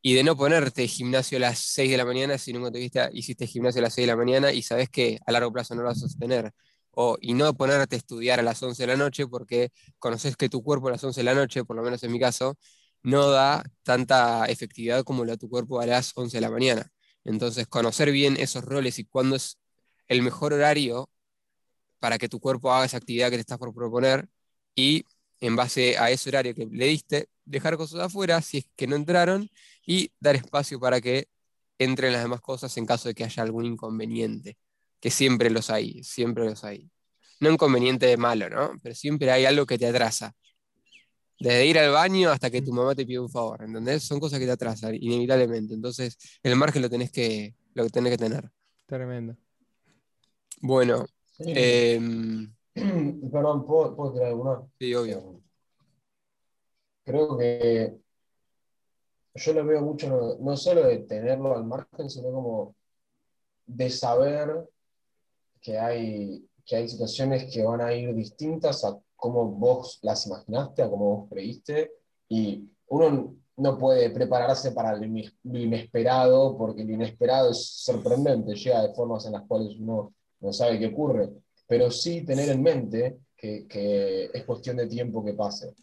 y 0.00 0.14
de 0.14 0.24
no 0.24 0.34
ponerte 0.34 0.88
gimnasio 0.88 1.36
a 1.36 1.42
las 1.42 1.58
6 1.58 1.90
de 1.90 1.96
la 1.98 2.06
mañana 2.06 2.38
si 2.38 2.54
nunca 2.54 2.70
te 2.70 2.78
viste, 2.78 3.06
hiciste 3.12 3.46
gimnasio 3.46 3.80
a 3.80 3.82
las 3.82 3.94
6 3.94 4.06
de 4.06 4.12
la 4.12 4.16
mañana 4.16 4.52
y 4.52 4.62
sabes 4.62 4.88
que 4.88 5.18
a 5.26 5.32
largo 5.32 5.52
plazo 5.52 5.74
no 5.74 5.82
lo 5.82 5.88
vas 5.88 5.98
a 5.98 6.00
sostener. 6.00 6.54
O, 6.98 7.18
y 7.20 7.34
no 7.34 7.54
ponerte 7.54 7.96
a 7.96 7.98
estudiar 7.98 8.40
a 8.40 8.42
las 8.42 8.62
11 8.62 8.84
de 8.84 8.86
la 8.88 8.96
noche 8.96 9.26
porque 9.26 9.70
conoces 9.98 10.36
que 10.36 10.48
tu 10.48 10.62
cuerpo 10.62 10.88
a 10.88 10.92
las 10.92 11.04
11 11.04 11.20
de 11.20 11.24
la 11.24 11.34
noche, 11.34 11.64
por 11.64 11.76
lo 11.76 11.82
menos 11.82 12.02
en 12.02 12.12
mi 12.12 12.18
caso, 12.20 12.56
no 13.02 13.30
da 13.30 13.64
tanta 13.82 14.46
efectividad 14.46 15.04
como 15.04 15.24
la 15.24 15.36
tu 15.36 15.48
cuerpo 15.48 15.80
a 15.80 15.86
las 15.86 16.12
11 16.16 16.38
de 16.38 16.40
la 16.40 16.50
mañana. 16.50 16.90
Entonces, 17.24 17.66
conocer 17.68 18.10
bien 18.12 18.36
esos 18.38 18.64
roles 18.64 18.98
y 18.98 19.04
cuándo 19.04 19.36
es 19.36 19.58
el 20.08 20.22
mejor 20.22 20.52
horario 20.54 21.10
para 21.98 22.18
que 22.18 22.28
tu 22.28 22.40
cuerpo 22.40 22.72
haga 22.72 22.86
esa 22.86 22.98
actividad 22.98 23.30
que 23.30 23.36
te 23.36 23.40
estás 23.40 23.58
por 23.58 23.74
proponer 23.74 24.28
y 24.74 25.04
en 25.40 25.56
base 25.56 25.98
a 25.98 26.10
ese 26.10 26.30
horario 26.30 26.54
que 26.54 26.66
le 26.66 26.86
diste, 26.86 27.28
dejar 27.44 27.76
cosas 27.76 28.00
afuera 28.00 28.40
si 28.42 28.58
es 28.58 28.66
que 28.76 28.86
no 28.86 28.96
entraron 28.96 29.50
y 29.86 30.12
dar 30.20 30.36
espacio 30.36 30.80
para 30.80 31.00
que 31.00 31.28
entren 31.78 32.12
las 32.12 32.22
demás 32.22 32.40
cosas 32.40 32.76
en 32.76 32.86
caso 32.86 33.08
de 33.08 33.14
que 33.14 33.24
haya 33.24 33.42
algún 33.42 33.64
inconveniente, 33.66 34.56
que 35.00 35.10
siempre 35.10 35.50
los 35.50 35.70
hay, 35.70 36.02
siempre 36.02 36.44
los 36.44 36.64
hay. 36.64 36.90
No 37.40 37.50
inconveniente 37.50 38.06
de 38.06 38.16
malo, 38.16 38.48
¿no? 38.48 38.72
Pero 38.82 38.94
siempre 38.94 39.30
hay 39.30 39.44
algo 39.44 39.66
que 39.66 39.78
te 39.78 39.86
atrasa. 39.86 40.34
Desde 41.38 41.66
ir 41.66 41.78
al 41.78 41.90
baño 41.90 42.30
hasta 42.30 42.50
que 42.50 42.62
tu 42.62 42.72
mamá 42.72 42.94
te 42.94 43.04
pide 43.04 43.20
un 43.20 43.28
favor, 43.28 43.62
¿entendés? 43.62 44.04
Son 44.04 44.18
cosas 44.18 44.38
que 44.38 44.46
te 44.46 44.52
atrasan, 44.52 44.94
inevitablemente. 44.94 45.74
Entonces, 45.74 46.16
el 46.42 46.56
margen 46.56 46.80
lo 46.80 46.88
tenés 46.88 47.12
que, 47.12 47.54
lo 47.74 47.84
que, 47.84 47.90
tenés 47.90 48.12
que 48.12 48.18
tener. 48.18 48.50
Tremendo. 48.86 49.36
Bueno. 50.62 51.04
Sí. 51.32 51.44
em, 51.54 52.54
Perdón, 53.30 53.66
¿puedo, 53.66 53.94
puedo 53.94 54.12
tirar 54.14 54.28
alguna? 54.28 54.62
sí, 54.78 54.94
obvio. 54.94 55.42
Creo 57.04 57.36
que 57.38 57.96
yo 59.34 59.52
lo 59.52 59.64
veo 59.64 59.82
mucho, 59.82 60.08
no, 60.08 60.36
no 60.38 60.56
solo 60.56 60.86
de 60.86 60.98
tenerlo 61.00 61.54
al 61.54 61.64
margen, 61.64 62.10
sino 62.10 62.32
como 62.32 62.74
de 63.66 63.90
saber 63.90 64.68
que 65.66 65.78
hay, 65.80 66.48
que 66.64 66.76
hay 66.76 66.88
situaciones 66.88 67.52
que 67.52 67.64
van 67.64 67.80
a 67.80 67.92
ir 67.92 68.14
distintas 68.14 68.84
a 68.84 68.96
cómo 69.16 69.46
vos 69.46 69.98
las 70.02 70.24
imaginaste, 70.28 70.82
a 70.82 70.88
cómo 70.88 71.16
vos 71.16 71.28
creíste, 71.28 71.90
y 72.28 72.70
uno 72.88 73.34
no 73.56 73.76
puede 73.78 74.10
prepararse 74.10 74.70
para 74.70 74.94
lo 74.96 75.04
ine- 75.04 75.32
lo 75.42 75.58
inesperado, 75.58 76.56
porque 76.56 76.84
lo 76.84 76.92
inesperado 76.92 77.50
es 77.50 77.66
sorprendente, 77.66 78.54
llega 78.54 78.82
de 78.86 78.94
formas 78.94 79.26
en 79.26 79.32
las 79.32 79.42
cuales 79.42 79.76
uno 79.80 80.12
no 80.40 80.52
sabe 80.52 80.78
qué 80.78 80.86
ocurre, 80.86 81.30
pero 81.66 81.90
sí 81.90 82.24
tener 82.24 82.48
en 82.50 82.62
mente 82.62 83.18
que, 83.36 83.66
que 83.66 84.30
es 84.32 84.44
cuestión 84.44 84.76
de 84.76 84.86
tiempo 84.86 85.24
que 85.24 85.32
pase. 85.34 85.74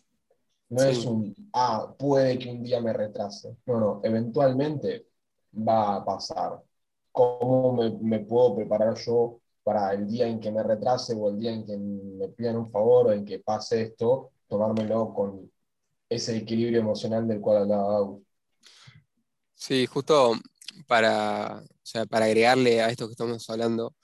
No 0.70 0.80
Sí. 0.82 0.88
es 0.92 1.06
un, 1.06 1.36
ah, 1.54 1.94
puede 2.00 2.40
que 2.40 2.50
un 2.52 2.64
día 2.64 2.80
me 2.80 2.94
retrase. 2.94 3.58
No, 3.66 3.80
no, 3.82 4.00
eventualmente 4.04 5.08
va 5.54 5.98
a 5.98 6.06
pasar. 6.06 6.62
¿Cómo 7.12 7.74
me, 7.74 7.92
me 8.00 8.20
puedo 8.22 8.56
preparar 8.56 8.96
yo 8.96 9.40
para 9.64 9.94
el 9.94 10.08
día 10.08 10.28
en 10.28 10.40
que 10.40 10.52
me 10.52 10.62
retrase 10.62 11.14
o 11.16 11.30
el 11.30 11.40
día 11.40 11.52
en 11.52 11.66
que 11.66 11.78
me 11.78 12.28
pidan 12.30 12.58
un 12.58 12.72
favor 12.72 13.08
o 13.08 13.12
en 13.14 13.26
que 13.26 13.40
pase 13.40 13.82
esto, 13.82 14.32
tomármelo 14.48 15.14
con 15.14 15.52
ese 16.10 16.38
equilibrio 16.38 16.82
emocional 16.82 17.28
del 17.28 17.40
cual 17.40 17.64
hablaba 17.64 17.98
Agus? 17.98 18.24
Sí, 19.56 19.86
justo 19.86 20.34
para, 20.88 21.64
o 21.64 21.86
sea, 21.86 22.06
para 22.06 22.26
agregarle 22.26 22.82
a 22.82 22.90
esto 22.90 23.08
que 23.08 23.14
estamos 23.14 23.50
hablando, 23.50 23.96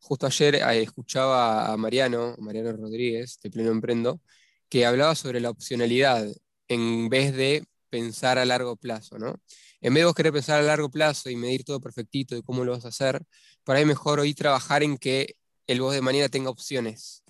justo 0.00 0.26
ayer 0.26 0.56
eh, 0.56 0.82
escuchaba 0.82 1.72
a 1.72 1.76
Mariano, 1.76 2.34
Mariano 2.38 2.72
Rodríguez, 2.72 3.38
de 3.42 3.50
Pleno 3.50 3.70
Emprendo, 3.70 4.20
que 4.68 4.84
hablaba 4.84 5.14
sobre 5.14 5.40
la 5.40 5.50
opcionalidad 5.50 6.26
en 6.68 7.08
vez 7.08 7.34
de 7.34 7.64
pensar 7.94 8.38
a 8.38 8.44
largo 8.44 8.74
plazo, 8.74 9.20
¿no? 9.20 9.40
En 9.80 9.94
vez 9.94 10.00
de 10.00 10.06
vos 10.06 10.14
querer 10.16 10.32
pensar 10.32 10.58
a 10.58 10.62
largo 10.62 10.90
plazo 10.90 11.30
y 11.30 11.36
medir 11.36 11.62
todo 11.62 11.80
perfectito 11.80 12.34
de 12.34 12.42
cómo 12.42 12.64
lo 12.64 12.72
vas 12.72 12.84
a 12.84 12.88
hacer, 12.88 13.22
para 13.62 13.78
ahí 13.78 13.84
mejor 13.84 14.18
hoy 14.18 14.34
trabajar 14.34 14.82
en 14.82 14.98
que 14.98 15.36
el 15.68 15.80
vos 15.80 15.94
de 15.94 16.00
mañana 16.00 16.28
tenga 16.28 16.50
opciones, 16.50 17.22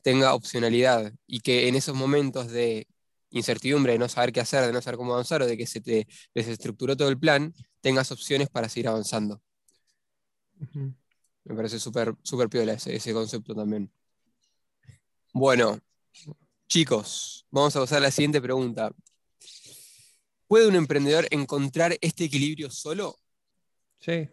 tenga 0.00 0.32
opcionalidad 0.32 1.12
y 1.26 1.40
que 1.40 1.68
en 1.68 1.74
esos 1.74 1.94
momentos 1.94 2.50
de 2.50 2.86
incertidumbre, 3.28 3.92
de 3.92 3.98
no 3.98 4.08
saber 4.08 4.32
qué 4.32 4.40
hacer, 4.40 4.64
de 4.64 4.72
no 4.72 4.80
saber 4.80 4.96
cómo 4.96 5.12
avanzar 5.12 5.42
o 5.42 5.46
de 5.46 5.58
que 5.58 5.66
se 5.66 5.82
te 5.82 6.08
desestructuró 6.34 6.96
todo 6.96 7.10
el 7.10 7.18
plan, 7.18 7.52
tengas 7.82 8.10
opciones 8.10 8.48
para 8.48 8.70
seguir 8.70 8.88
avanzando. 8.88 9.42
Me 11.44 11.54
parece 11.54 11.78
súper 11.78 12.14
súper 12.22 12.48
piola 12.48 12.72
ese, 12.72 12.96
ese 12.96 13.12
concepto 13.12 13.54
también. 13.54 13.92
Bueno, 15.34 15.78
chicos, 16.66 17.46
vamos 17.50 17.76
a 17.76 17.80
pasar 17.80 17.98
a 17.98 18.08
la 18.08 18.10
siguiente 18.10 18.40
pregunta. 18.40 18.90
¿Puede 20.48 20.66
un 20.66 20.74
emprendedor 20.74 21.28
encontrar 21.30 21.96
este 22.00 22.24
equilibrio 22.24 22.70
solo? 22.72 23.20
Sí. 24.00 24.28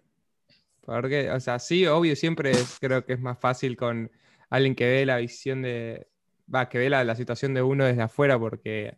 Porque, 0.81 1.31
o 1.31 1.39
sea, 1.39 1.59
sí, 1.59 1.85
obvio, 1.87 2.15
siempre 2.15 2.51
es- 2.51 2.77
creo 2.79 3.05
que 3.05 3.13
es 3.13 3.19
más 3.21 3.39
fácil 3.39 3.77
con 3.77 4.11
alguien 4.49 4.75
que 4.75 4.85
ve 4.87 5.05
la 5.05 5.17
visión 5.17 5.61
de. 5.63 6.07
Va, 6.53 6.69
que 6.69 6.77
ve 6.79 6.89
la, 6.89 7.03
la 7.03 7.15
situación 7.15 7.53
de 7.55 7.61
uno 7.63 7.85
desde 7.85 8.03
afuera, 8.03 8.39
porque 8.39 8.97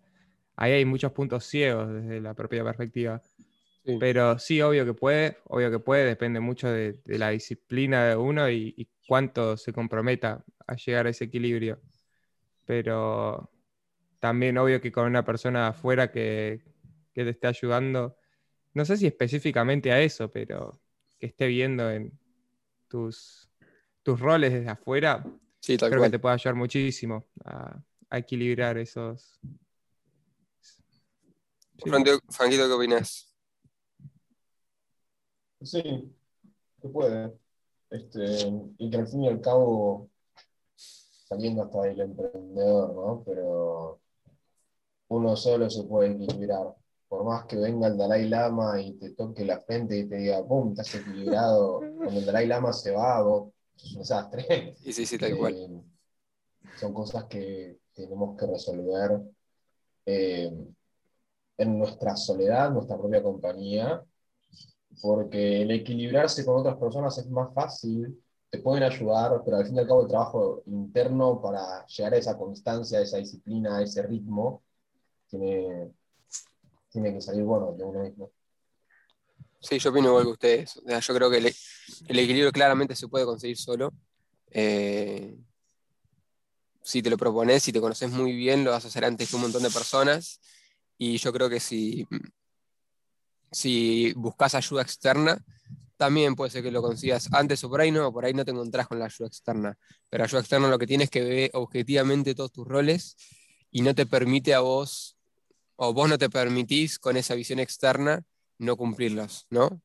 ahí 0.56 0.74
hay 0.74 0.86
muchos 0.86 1.12
puntos 1.14 1.46
ciegos 1.46 1.94
desde 1.94 2.22
la 2.22 2.34
propia 2.36 2.64
perspectiva. 2.64 3.22
Sí. 3.86 4.00
Pero 4.00 4.40
sí, 4.40 4.62
obvio 4.62 4.86
que 4.86 4.94
puede, 4.94 5.38
obvio 5.46 5.72
que 5.72 5.80
puede, 5.80 6.06
depende 6.06 6.40
mucho 6.42 6.70
de, 6.70 6.94
de 7.06 7.20
la 7.20 7.30
disciplina 7.32 8.08
de 8.08 8.16
uno 8.18 8.50
y, 8.50 8.74
y 8.78 8.90
cuánto 9.08 9.58
se 9.58 9.74
comprometa 9.74 10.46
a 10.68 10.76
llegar 10.76 11.08
a 11.08 11.12
ese 11.12 11.26
equilibrio. 11.26 11.82
Pero 12.66 13.50
también 14.20 14.58
obvio 14.58 14.82
que 14.82 14.92
con 14.92 15.06
una 15.08 15.26
persona 15.26 15.70
afuera 15.70 16.12
que, 16.12 16.62
que 17.18 17.24
te 17.24 17.32
esté 17.32 17.48
ayudando, 17.48 18.16
no 18.76 18.86
sé 18.86 18.96
si 18.96 19.08
específicamente 19.08 19.92
a 19.92 20.00
eso, 20.00 20.30
pero 20.30 20.80
que 21.18 21.26
esté 21.26 21.48
viendo 21.48 21.90
en 21.90 22.12
tus, 22.88 23.50
tus 24.04 24.20
roles 24.20 24.54
desde 24.54 24.70
afuera, 24.70 25.26
Sí, 25.60 25.78
tal 25.78 25.90
creo 25.90 26.00
que 26.00 26.04
cual. 26.04 26.12
te 26.12 26.20
puede 26.20 26.36
ayudar 26.36 26.54
muchísimo 26.54 27.26
a, 27.44 27.82
a 28.12 28.18
equilibrar 28.20 28.78
esos... 28.78 29.40
Sí. 31.82 31.90
Franquito, 31.90 32.68
¿qué 32.68 32.74
opinas? 32.74 33.34
Sí, 35.64 36.16
se 36.80 36.90
puede. 36.90 37.34
Este, 37.90 38.22
y 38.78 38.92
que 38.92 38.98
al 38.98 39.08
fin 39.08 39.24
y 39.24 39.28
al 39.28 39.42
cabo, 39.42 40.12
saliendo 40.76 41.64
hasta 41.64 41.82
del 41.82 42.02
emprendedor, 42.02 42.94
¿no? 42.94 43.24
Pero 43.26 44.00
uno 45.08 45.36
solo 45.36 45.68
se 45.68 45.84
puede 45.84 46.12
equilibrar. 46.12 46.76
Por 47.08 47.24
más 47.24 47.46
que 47.46 47.56
venga 47.56 47.88
el 47.88 47.98
Dalai 47.98 48.28
Lama 48.28 48.82
y 48.82 48.94
te 48.94 49.12
toque 49.12 49.46
la 49.46 49.60
frente 49.60 49.98
y 49.98 50.08
te 50.08 50.18
diga, 50.18 50.46
¡pum! 50.46 50.72
Estás 50.72 50.96
equilibrado. 50.96 51.80
Cuando 51.80 52.20
el 52.20 52.26
Dalai 52.26 52.48
Lama 52.48 52.74
se 52.74 52.92
va, 52.92 53.22
vos 53.22 53.54
sos 53.76 53.94
un 53.94 54.00
desastre. 54.00 54.76
Sí, 54.84 54.94
sí, 54.94 55.06
sí, 55.06 55.18
tal 55.18 55.38
cual. 55.38 55.54
Eh, 55.54 55.82
son 56.76 56.94
cosas 56.94 57.26
que 57.26 57.80
tenemos 57.94 58.38
que 58.38 58.46
resolver 58.46 59.22
eh, 60.06 60.52
en 61.58 61.80
nuestra 61.80 62.16
soledad, 62.16 62.72
nuestra 62.72 62.98
propia 62.98 63.24
compañía, 63.24 64.04
porque 65.02 65.64
el 65.64 65.72
equilibrarse 65.72 66.46
con 66.46 66.58
otras 66.58 66.78
personas 66.78 67.18
es 67.18 67.28
más 67.30 67.54
fácil, 67.54 68.22
te 68.50 68.60
pueden 68.60 68.84
ayudar, 68.84 69.42
pero 69.44 69.58
al 69.58 69.66
fin 69.66 69.76
y 69.76 69.80
al 69.80 69.88
cabo 69.88 70.02
el 70.04 70.08
trabajo 70.08 70.64
interno 70.68 71.42
para 71.42 71.86
llegar 71.88 72.14
a 72.14 72.18
esa 72.18 72.38
constancia, 72.38 73.00
a 73.00 73.02
esa 73.02 73.18
disciplina, 73.18 73.78
a 73.78 73.84
ese 73.84 74.02
ritmo, 74.04 74.64
tiene, 75.28 75.92
tiene 77.02 77.14
que 77.14 77.22
salir 77.22 77.44
bueno 77.44 77.74
de 77.74 77.84
uno 77.84 78.04
mismo. 78.04 78.32
Sí, 79.60 79.80
yo 79.80 79.90
opino 79.90 80.08
igual 80.08 80.24
que 80.24 80.32
ustedes. 80.32 80.82
Yo 81.02 81.14
creo 81.14 81.30
que 81.30 81.38
el, 81.38 81.46
el 81.46 82.20
equilibrio 82.20 82.52
claramente 82.52 82.96
se 82.96 83.08
puede 83.08 83.26
conseguir 83.26 83.58
solo. 83.58 83.94
Eh, 84.52 85.38
si 86.82 87.02
te 87.02 87.10
lo 87.10 87.18
propones, 87.18 87.64
si 87.64 87.72
te 87.72 87.82
conoces 87.82 88.10
muy 88.12 88.34
bien, 88.34 88.64
lo 88.64 88.72
vas 88.72 88.86
a 88.86 88.88
hacer 88.88 89.06
antes 89.06 89.30
que 89.30 89.36
un 89.36 89.44
montón 89.44 89.64
de 89.64 89.70
personas. 89.70 90.40
Y 90.98 91.18
yo 91.18 91.32
creo 91.34 91.50
que 91.50 91.60
si, 91.60 92.08
si 93.52 94.14
buscas 94.14 94.56
ayuda 94.56 94.82
externa, 94.82 95.44
también 95.98 96.36
puede 96.36 96.52
ser 96.52 96.64
que 96.64 96.72
lo 96.72 96.82
consigas 96.82 97.30
antes 97.34 97.64
o 97.64 97.70
por 97.70 97.82
ahí 97.82 97.92
no, 97.92 98.12
por 98.12 98.26
ahí 98.26 98.34
no 98.34 98.46
te 98.46 98.52
encontrás 98.52 98.88
con 98.88 99.00
la 99.00 99.06
ayuda 99.06 99.28
externa. 99.28 99.78
Pero 100.10 100.24
ayuda 100.24 100.40
externa 100.40 100.68
lo 100.68 100.80
que 100.80 100.88
tienes 100.88 101.10
que 101.10 101.24
ver 101.24 101.52
objetivamente 101.54 102.34
todos 102.34 102.52
tus 102.52 102.68
roles 102.68 103.16
y 103.72 103.82
no 103.82 103.94
te 103.94 104.06
permite 104.06 104.54
a 104.54 104.62
vos, 104.62 105.17
o 105.78 105.94
vos 105.94 106.10
no 106.10 106.18
te 106.18 106.30
permitís 106.30 107.00
con 107.00 107.18
esa 107.18 107.36
visión 107.36 107.60
externa 107.60 108.24
no 108.60 108.76
cumplirlos, 108.78 109.48
¿no? 109.50 109.82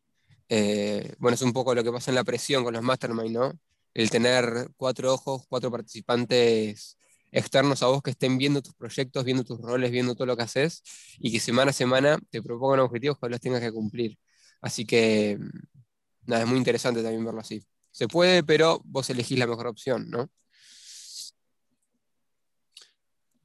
Eh, 0.48 1.14
bueno, 1.18 1.34
es 1.34 1.42
un 1.42 1.52
poco 1.52 1.74
lo 1.74 1.84
que 1.84 1.92
pasa 1.92 2.10
en 2.10 2.16
la 2.16 2.24
presión 2.24 2.64
con 2.64 2.74
los 2.74 2.82
mastermind, 2.82 3.30
¿no? 3.32 3.52
El 3.94 4.10
tener 4.10 4.70
cuatro 4.76 5.12
ojos, 5.14 5.44
cuatro 5.48 5.70
participantes 5.70 6.98
externos 7.30 7.82
a 7.82 7.86
vos 7.86 8.02
que 8.02 8.10
estén 8.10 8.38
viendo 8.38 8.62
tus 8.62 8.74
proyectos, 8.74 9.24
viendo 9.24 9.44
tus 9.44 9.60
roles, 9.60 9.90
viendo 9.90 10.14
todo 10.14 10.26
lo 10.26 10.36
que 10.36 10.42
haces 10.42 10.82
y 11.18 11.32
que 11.32 11.40
semana 11.40 11.70
a 11.70 11.74
semana 11.74 12.18
te 12.30 12.42
propongan 12.42 12.80
objetivos 12.80 13.18
que 13.18 13.28
los 13.28 13.40
tengas 13.40 13.60
que 13.60 13.72
cumplir. 13.72 14.18
Así 14.60 14.84
que, 14.86 15.38
nada, 16.26 16.42
es 16.42 16.48
muy 16.48 16.58
interesante 16.58 17.02
también 17.02 17.24
verlo 17.24 17.40
así. 17.40 17.64
Se 17.90 18.08
puede, 18.08 18.42
pero 18.44 18.80
vos 18.84 19.08
elegís 19.10 19.38
la 19.38 19.46
mejor 19.46 19.66
opción, 19.66 20.10
¿no? 20.10 20.30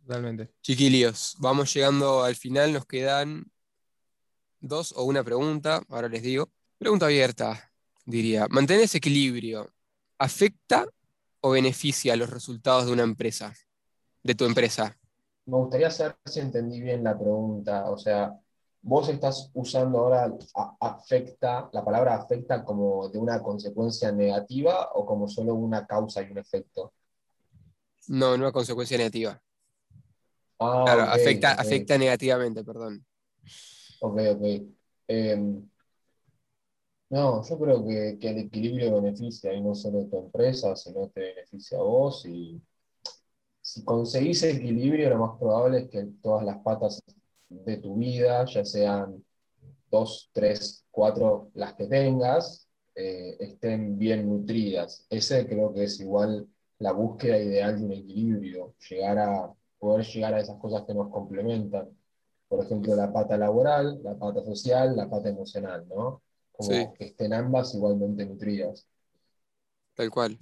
Totalmente. 0.07 0.53
Chiquillos, 0.61 1.35
vamos 1.39 1.73
llegando 1.73 2.23
al 2.23 2.37
final, 2.37 2.71
nos 2.71 2.85
quedan 2.85 3.51
dos 4.61 4.93
o 4.95 5.03
una 5.03 5.21
pregunta, 5.21 5.83
ahora 5.89 6.07
les 6.07 6.23
digo. 6.23 6.49
Pregunta 6.77 7.07
abierta, 7.07 7.73
diría. 8.05 8.47
¿Mantener 8.49 8.83
ese 8.83 8.99
equilibrio 8.99 9.69
afecta 10.17 10.87
o 11.41 11.49
beneficia 11.51 12.15
los 12.15 12.29
resultados 12.29 12.85
de 12.85 12.93
una 12.93 13.03
empresa, 13.03 13.53
de 14.23 14.33
tu 14.33 14.45
empresa? 14.45 14.97
me 15.45 15.57
gustaría 15.57 15.91
saber 15.91 16.15
si 16.25 16.39
entendí 16.39 16.79
bien 16.79 17.03
la 17.03 17.17
pregunta. 17.17 17.89
O 17.89 17.97
sea, 17.97 18.33
vos 18.81 19.09
estás 19.09 19.51
usando 19.53 19.99
ahora 19.99 20.33
afecta, 20.79 21.69
la 21.73 21.83
palabra 21.83 22.15
afecta 22.15 22.63
como 22.63 23.09
de 23.09 23.17
una 23.17 23.43
consecuencia 23.43 24.09
negativa 24.13 24.91
o 24.93 25.05
como 25.05 25.27
solo 25.27 25.53
una 25.53 25.85
causa 25.85 26.21
y 26.21 26.31
un 26.31 26.37
efecto. 26.37 26.93
No, 28.07 28.35
una 28.35 28.53
consecuencia 28.53 28.97
negativa. 28.97 29.41
Ah, 30.59 30.81
claro, 30.85 31.01
afecta, 31.03 31.53
afecta 31.53 31.97
negativamente, 31.97 32.63
perdón. 32.63 33.05
Ok, 34.01 34.17
ok. 34.35 34.43
Em, 35.07 35.69
no, 37.09 37.41
yo 37.43 37.59
creo 37.59 37.85
que, 37.85 38.17
que 38.19 38.29
el 38.29 38.37
equilibrio 38.39 39.01
beneficia 39.01 39.53
y 39.53 39.61
no 39.61 39.73
solo 39.75 40.01
a 40.01 40.09
tu 40.09 40.17
empresa, 40.19 40.75
sino 40.75 41.07
te 41.09 41.21
beneficia 41.21 41.77
a 41.77 41.81
vos. 41.81 42.25
Y 42.25 42.61
si 43.61 43.83
conseguís 43.83 44.43
equilibrio, 44.43 45.09
lo 45.09 45.17
más 45.19 45.39
probable 45.39 45.79
es 45.79 45.89
que 45.89 46.07
todas 46.21 46.45
las 46.45 46.57
patas 46.59 47.01
de 47.49 47.77
tu 47.77 47.95
vida, 47.97 48.45
ya 48.45 48.65
sean 48.65 49.23
dos, 49.89 50.29
tres, 50.33 50.85
cuatro, 50.91 51.49
las 51.53 51.73
que 51.75 51.87
tengas, 51.87 52.67
eh, 52.95 53.37
estén 53.39 53.97
bien 53.97 54.27
nutridas. 54.29 55.05
Ese 55.09 55.47
creo 55.47 55.73
que 55.73 55.83
es 55.85 55.99
igual 55.99 56.47
la 56.79 56.91
búsqueda 56.91 57.37
ideal 57.39 57.77
de 57.79 57.85
un 57.85 57.91
equilibrio, 57.93 58.75
llegar 58.89 59.19
a 59.19 59.53
poder 59.79 60.05
llegar 60.05 60.33
a 60.33 60.39
esas 60.41 60.57
cosas 60.59 60.83
que 60.85 60.93
nos 60.93 61.09
complementan. 61.11 61.89
Por 62.47 62.63
ejemplo, 62.65 62.95
la 62.95 63.11
pata 63.11 63.37
laboral, 63.37 63.99
la 64.03 64.17
pata 64.17 64.43
social, 64.43 64.95
la 64.95 65.09
pata 65.09 65.29
emocional, 65.29 65.87
¿no? 65.87 66.21
Como 66.51 66.93
Sí. 66.93 66.97
que 66.97 67.05
estén 67.05 67.33
ambas 67.33 67.73
igualmente 67.75 68.25
nutridas. 68.25 68.87
Tal 69.95 70.09
cual. 70.09 70.39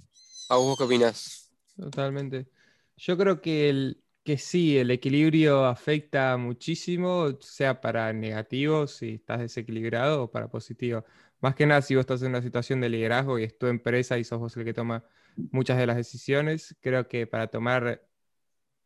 ¿A 0.48 0.56
vos 0.56 0.76
qué 0.78 0.84
opinás? 0.84 1.50
Totalmente. 1.76 2.48
Yo 2.96 3.16
creo 3.18 3.40
que, 3.40 3.68
el, 3.68 4.02
que 4.24 4.38
sí, 4.38 4.78
el 4.78 4.90
equilibrio 4.90 5.64
afecta 5.66 6.36
muchísimo, 6.36 7.38
sea 7.40 7.80
para 7.80 8.12
negativo 8.12 8.86
si 8.86 9.14
estás 9.14 9.40
desequilibrado 9.40 10.24
o 10.24 10.30
para 10.30 10.48
positivo. 10.48 11.04
Más 11.40 11.54
que 11.54 11.66
nada 11.66 11.82
si 11.82 11.94
vos 11.94 12.00
estás 12.02 12.22
en 12.22 12.28
una 12.30 12.42
situación 12.42 12.80
de 12.80 12.88
liderazgo 12.88 13.38
y 13.38 13.44
es 13.44 13.58
tu 13.58 13.66
empresa 13.66 14.18
y 14.18 14.24
sos 14.24 14.38
vos 14.38 14.56
el 14.56 14.64
que 14.64 14.72
toma 14.74 15.04
muchas 15.50 15.76
de 15.78 15.86
las 15.86 15.96
decisiones, 15.96 16.76
creo 16.80 17.08
que 17.08 17.26
para 17.26 17.48
tomar 17.48 18.02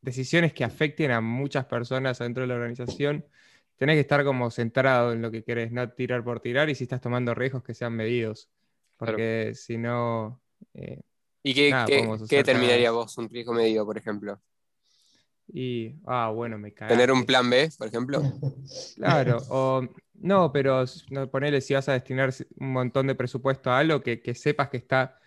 decisiones 0.01 0.53
que 0.53 0.65
afecten 0.65 1.11
a 1.11 1.21
muchas 1.21 1.67
personas 1.67 2.19
dentro 2.19 2.43
de 2.43 2.47
la 2.49 2.55
organización, 2.55 3.25
tenés 3.77 3.97
que 3.97 4.01
estar 4.01 4.25
como 4.25 4.51
centrado 4.51 5.13
en 5.13 5.23
lo 5.23 5.31
que 5.31 5.43
querés, 5.45 5.73
no 5.73 5.89
tirar 5.91 6.23
por 6.25 6.41
tirar 6.41 6.69
y 6.71 6.75
si 6.75 6.85
estás 6.85 7.01
tomando 7.01 7.35
riesgos 7.35 7.63
que 7.63 7.75
sean 7.75 7.95
medidos, 7.95 8.49
Claro. 8.99 9.13
porque 9.15 9.53
si 9.55 9.79
no... 9.79 10.41
eh, 10.75 11.01
¿Y 11.43 11.55
qué, 11.55 11.71
Nada, 11.71 11.87
qué- 11.87 12.37
determinaría 12.37 12.91
vos 12.91 13.17
un 13.17 13.29
riesgo 13.29 13.55
medio, 13.55 13.87
por 13.87 13.97
ejemplo? 13.97 14.41
y, 15.53 15.95
ah, 16.07 16.31
bueno, 16.35 16.59
me 16.59 16.73
cagaste. 16.73 16.95
¿Tener 16.95 17.13
un 17.13 17.25
plan 17.27 17.49
B, 17.51 17.71
por 17.79 17.89
ejemplo? 17.89 18.23
Claro, 18.97 19.43
o 19.49 19.83
no, 20.15 20.53
pero 20.53 20.85
no, 21.11 21.31
ponele 21.31 21.61
si 21.61 21.75
vas 21.75 21.89
a 21.89 21.95
destinar 21.95 22.33
un 22.59 22.73
montón 22.73 23.07
de 23.07 23.15
presupuesto 23.15 23.71
a 23.71 23.79
algo 23.79 24.03
que, 24.03 24.21
que 24.21 24.35
sepas 24.35 24.69
que 24.69 24.77
está 24.77 25.19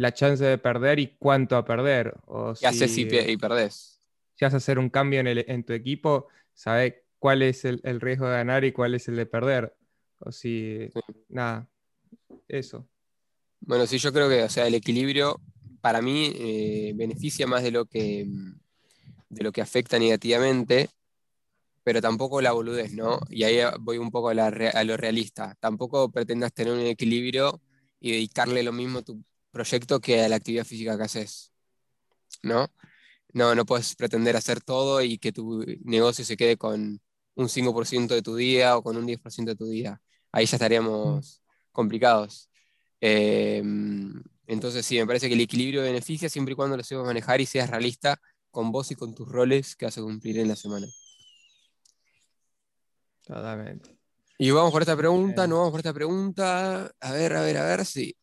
la 0.00 0.12
chance 0.14 0.44
de 0.44 0.58
perder 0.58 0.98
y 1.00 1.16
cuánto 1.18 1.56
a 1.56 1.64
perder. 1.64 2.14
O 2.26 2.54
¿Qué 2.54 2.66
haces 2.68 2.92
si, 2.92 3.02
y, 3.02 3.04
pe- 3.06 3.30
y 3.32 3.36
perdés? 3.36 4.00
si 4.34 4.44
vas 4.44 4.54
a 4.54 4.58
hacer 4.58 4.78
un 4.78 4.90
cambio 4.90 5.20
en, 5.20 5.26
el- 5.26 5.44
en 5.48 5.64
tu 5.64 5.72
equipo, 5.72 6.28
sabes 6.54 6.94
cuál 7.18 7.42
es 7.42 7.64
el, 7.64 7.80
el 7.84 8.00
riesgo 8.00 8.26
de 8.26 8.32
ganar 8.36 8.64
y 8.64 8.72
cuál 8.72 8.94
es 8.94 9.08
el 9.08 9.16
de 9.16 9.26
perder. 9.26 9.74
O 10.20 10.30
si, 10.32 10.88
Sí. 10.92 11.00
nada, 11.28 11.68
eso. 12.48 12.88
Bueno, 13.60 13.86
sí, 13.86 13.98
yo 13.98 14.12
creo 14.12 14.28
que, 14.28 14.42
o 14.44 14.48
sea, 14.48 14.66
el 14.66 14.74
equilibrio 14.74 15.40
para 15.80 16.00
mí 16.00 16.32
eh, 16.36 16.92
beneficia 16.94 17.46
más 17.46 17.62
de 17.64 17.72
lo 17.72 17.86
que, 17.86 18.26
de 19.28 19.42
lo 19.42 19.52
que 19.52 19.60
afecta 19.62 19.98
negativamente, 19.98 20.88
pero 21.84 22.00
tampoco 22.00 22.40
la 22.40 22.52
boludez, 22.52 22.92
¿no? 22.92 23.20
Y 23.30 23.44
ahí 23.44 23.60
voy 23.80 23.98
un 23.98 24.10
poco 24.10 24.28
a, 24.28 24.34
la 24.34 24.46
a 24.48 24.84
lo 24.84 24.96
realista. 24.96 25.56
Tampoco 25.60 26.10
pretendas 26.10 26.52
tener 26.52 26.72
un 26.72 26.80
equilibrio 26.80 27.60
y 28.00 28.12
dedicarle 28.12 28.62
lo 28.62 28.72
mismo 28.72 28.98
a 29.00 29.02
tu 29.02 29.22
proyecto 29.58 30.00
que 30.00 30.22
a 30.22 30.28
la 30.28 30.36
actividad 30.36 30.64
física 30.64 30.96
que 30.96 31.02
haces, 31.02 31.52
¿no? 32.42 32.68
No, 33.32 33.54
no 33.54 33.66
puedes 33.66 33.96
pretender 33.96 34.36
hacer 34.36 34.60
todo 34.60 35.02
y 35.02 35.18
que 35.18 35.32
tu 35.32 35.64
negocio 35.84 36.24
se 36.24 36.36
quede 36.36 36.56
con 36.56 37.00
un 37.34 37.48
5% 37.48 38.14
de 38.14 38.22
tu 38.22 38.36
día 38.36 38.76
o 38.76 38.82
con 38.82 38.96
un 38.96 39.06
10% 39.06 39.52
de 39.52 39.56
tu 39.56 39.66
día. 39.66 40.00
Ahí 40.32 40.46
ya 40.46 40.56
estaríamos 40.56 41.42
complicados. 41.72 42.48
Eh, 43.00 43.62
entonces, 44.46 44.86
sí, 44.86 44.96
me 44.98 45.06
parece 45.06 45.28
que 45.28 45.34
el 45.34 45.40
equilibrio 45.40 45.82
beneficia 45.82 46.28
siempre 46.28 46.52
y 46.52 46.56
cuando 46.56 46.76
lo 46.76 46.84
sepas 46.84 47.04
manejar 47.04 47.40
y 47.40 47.46
seas 47.46 47.68
realista 47.68 48.20
con 48.50 48.72
vos 48.72 48.90
y 48.92 48.94
con 48.94 49.14
tus 49.14 49.28
roles 49.28 49.76
que 49.76 49.86
vas 49.86 49.98
a 49.98 50.02
cumplir 50.02 50.38
en 50.38 50.48
la 50.48 50.56
semana. 50.56 50.86
Totalmente. 53.26 53.98
Y 54.38 54.52
vamos 54.52 54.70
por 54.70 54.82
esta 54.82 54.96
pregunta, 54.96 55.48
no 55.48 55.58
vamos 55.58 55.72
por 55.72 55.80
esta 55.80 55.92
pregunta. 55.92 56.90
A 57.00 57.12
ver, 57.12 57.34
a 57.34 57.42
ver, 57.42 57.56
a 57.58 57.64
ver, 57.64 57.84
sí. 57.84 58.16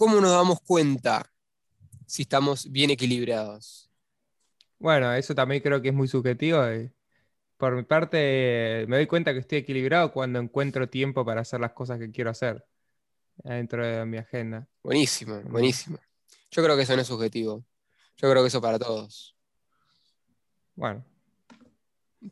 ¿Cómo 0.00 0.18
nos 0.18 0.30
damos 0.30 0.62
cuenta 0.62 1.30
si 2.06 2.22
estamos 2.22 2.72
bien 2.72 2.88
equilibrados? 2.88 3.90
Bueno, 4.78 5.12
eso 5.12 5.34
también 5.34 5.60
creo 5.60 5.82
que 5.82 5.88
es 5.88 5.94
muy 5.94 6.08
subjetivo. 6.08 6.64
eh. 6.64 6.90
Por 7.58 7.76
mi 7.76 7.82
parte, 7.82 8.86
me 8.88 8.96
doy 8.96 9.06
cuenta 9.06 9.34
que 9.34 9.40
estoy 9.40 9.58
equilibrado 9.58 10.10
cuando 10.10 10.38
encuentro 10.38 10.88
tiempo 10.88 11.22
para 11.22 11.42
hacer 11.42 11.60
las 11.60 11.72
cosas 11.72 11.98
que 11.98 12.10
quiero 12.10 12.30
hacer 12.30 12.64
dentro 13.44 13.86
de 13.86 14.06
mi 14.06 14.16
agenda. 14.16 14.66
Buenísimo, 14.82 15.38
buenísimo. 15.42 15.98
Yo 16.50 16.62
creo 16.62 16.78
que 16.78 16.84
eso 16.84 16.96
no 16.96 17.02
es 17.02 17.08
subjetivo. 17.08 17.66
Yo 18.16 18.30
creo 18.30 18.42
que 18.42 18.48
eso 18.48 18.62
para 18.62 18.78
todos. 18.78 19.36
Bueno, 20.76 21.04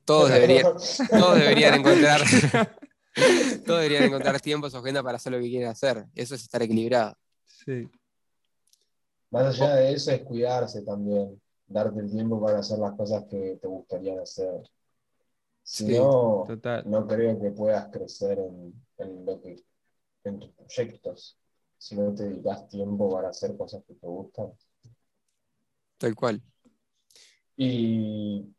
Todos 0.07 0.31
deberían, 0.31 0.73
todos 1.11 1.39
deberían 1.39 1.75
encontrar, 1.75 2.23
todos 3.67 3.81
deberían 3.83 4.05
encontrar 4.05 4.41
tiempo 4.41 4.69
en 4.69 4.71
su 4.71 4.79
agenda 4.79 5.03
para 5.03 5.17
hacer 5.17 5.33
lo 5.33 5.39
que 5.39 5.51
quieren 5.51 5.69
hacer. 5.69 6.07
Eso 6.15 6.35
es 6.35 6.41
estar 6.41 6.63
equilibrado. 6.63 7.15
Sí. 7.49 7.89
Más 9.31 9.47
allá 9.61 9.75
de 9.77 9.93
eso 9.93 10.11
es 10.11 10.23
cuidarse 10.23 10.83
también, 10.83 11.41
darte 11.67 12.01
el 12.01 12.11
tiempo 12.11 12.41
para 12.41 12.61
hacer 12.61 12.79
las 12.79 12.95
cosas 12.95 13.25
que 13.25 13.59
te 13.61 13.67
gustarían 13.69 14.21
hacer. 14.21 14.63
Si 15.63 15.85
Sí, 15.87 15.99
no, 15.99 16.45
total. 16.47 16.83
no 16.87 17.07
creo 17.07 17.39
que 17.41 17.51
puedas 17.51 17.89
crecer 17.91 18.39
en, 18.39 18.73
en 18.99 19.27
lo 19.27 19.41
que, 19.41 19.63
en 20.25 20.39
tus 20.41 20.51
proyectos. 20.53 21.39
Si 21.77 21.95
no 21.95 22.15
te 22.15 22.25
dedicas 22.25 22.69
tiempo 22.69 23.11
para 23.11 23.29
hacer 23.29 23.57
cosas 23.57 23.85
que 23.85 23.95
te 23.95 24.07
gustan. 24.07 24.53
Tal 25.99 26.15
cual. 26.15 26.43
Y 27.57 28.55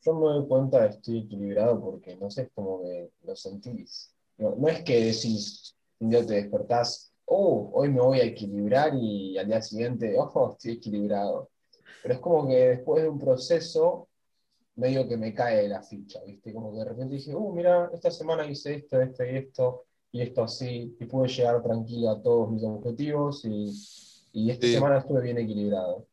yo 0.00 0.14
me 0.14 0.26
doy 0.26 0.46
cuenta 0.48 0.80
de 0.82 0.88
que 0.88 0.94
estoy 0.96 1.18
equilibrado 1.18 1.80
porque 1.80 2.16
no 2.16 2.30
sé, 2.30 2.42
es 2.42 2.50
como 2.54 2.82
que 2.82 3.10
lo 3.22 3.36
sentís. 3.36 4.14
No, 4.38 4.54
no 4.56 4.68
es 4.68 4.82
que 4.82 5.04
decís, 5.04 5.76
un 6.00 6.10
día 6.10 6.24
te 6.26 6.34
despertás, 6.34 7.11
oh, 7.34 7.70
hoy 7.74 7.88
me 7.88 8.00
voy 8.00 8.20
a 8.20 8.24
equilibrar 8.24 8.92
y 8.94 9.38
al 9.38 9.46
día 9.46 9.62
siguiente, 9.62 10.14
oh, 10.18 10.52
estoy 10.52 10.72
equilibrado. 10.72 11.48
Pero 12.02 12.14
es 12.14 12.20
como 12.20 12.46
que 12.48 12.54
después 12.68 13.02
de 13.02 13.08
un 13.08 13.18
proceso, 13.18 14.08
medio 14.76 15.06
que 15.06 15.16
me 15.16 15.34
cae 15.34 15.68
la 15.68 15.82
ficha, 15.82 16.20
¿viste? 16.26 16.52
Como 16.52 16.72
que 16.72 16.78
de 16.78 16.84
repente 16.84 17.14
dije, 17.16 17.34
uh, 17.34 17.52
mira, 17.52 17.90
esta 17.92 18.10
semana 18.10 18.46
hice 18.46 18.74
esto, 18.74 19.00
esto 19.00 19.24
y 19.24 19.36
esto, 19.36 19.84
y 20.12 20.22
esto 20.22 20.42
así, 20.44 20.96
y 20.98 21.04
pude 21.06 21.28
llegar 21.28 21.62
tranquilo 21.62 22.10
a 22.10 22.22
todos 22.22 22.50
mis 22.50 22.64
objetivos 22.64 23.44
y, 23.44 23.70
y 24.32 24.50
esta 24.50 24.66
Sí. 24.66 24.74
semana 24.74 24.98
estuve 24.98 25.22
bien 25.22 25.38
equilibrado. 25.38 26.06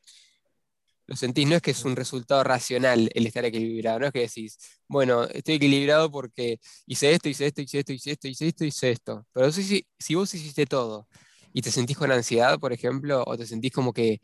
Lo 1.09 1.15
sentís, 1.15 1.47
no 1.47 1.55
es 1.55 1.61
que 1.63 1.71
es 1.71 1.83
un 1.85 1.95
resultado 1.95 2.43
racional 2.43 3.09
el 3.15 3.25
estar 3.27 3.43
equilibrado, 3.43 3.99
no 3.99 4.05
es 4.07 4.13
que 4.13 4.19
decís, 4.21 4.59
bueno, 4.87 5.23
estoy 5.25 5.55
equilibrado 5.55 6.11
porque 6.11 6.59
hice 6.85 7.11
esto, 7.13 7.29
hice 7.29 7.47
esto, 7.47 7.61
hice 7.63 7.79
esto, 7.79 7.93
hice 7.93 8.11
esto, 8.11 8.27
hice 8.27 8.47
esto, 8.47 8.65
hice 8.65 8.91
esto. 8.91 9.27
Pero 9.33 9.51
si, 9.51 9.87
si, 9.97 10.15
vos 10.15 10.31
hiciste 10.35 10.67
todo 10.67 11.07
y 11.51 11.61
te 11.63 11.71
sentís 11.71 11.97
con 11.97 12.11
ansiedad, 12.11 12.59
por 12.59 12.73
ejemplo, 12.73 13.23
o 13.25 13.35
te 13.37 13.47
sentís 13.47 13.71
como 13.71 13.91
que 13.91 14.21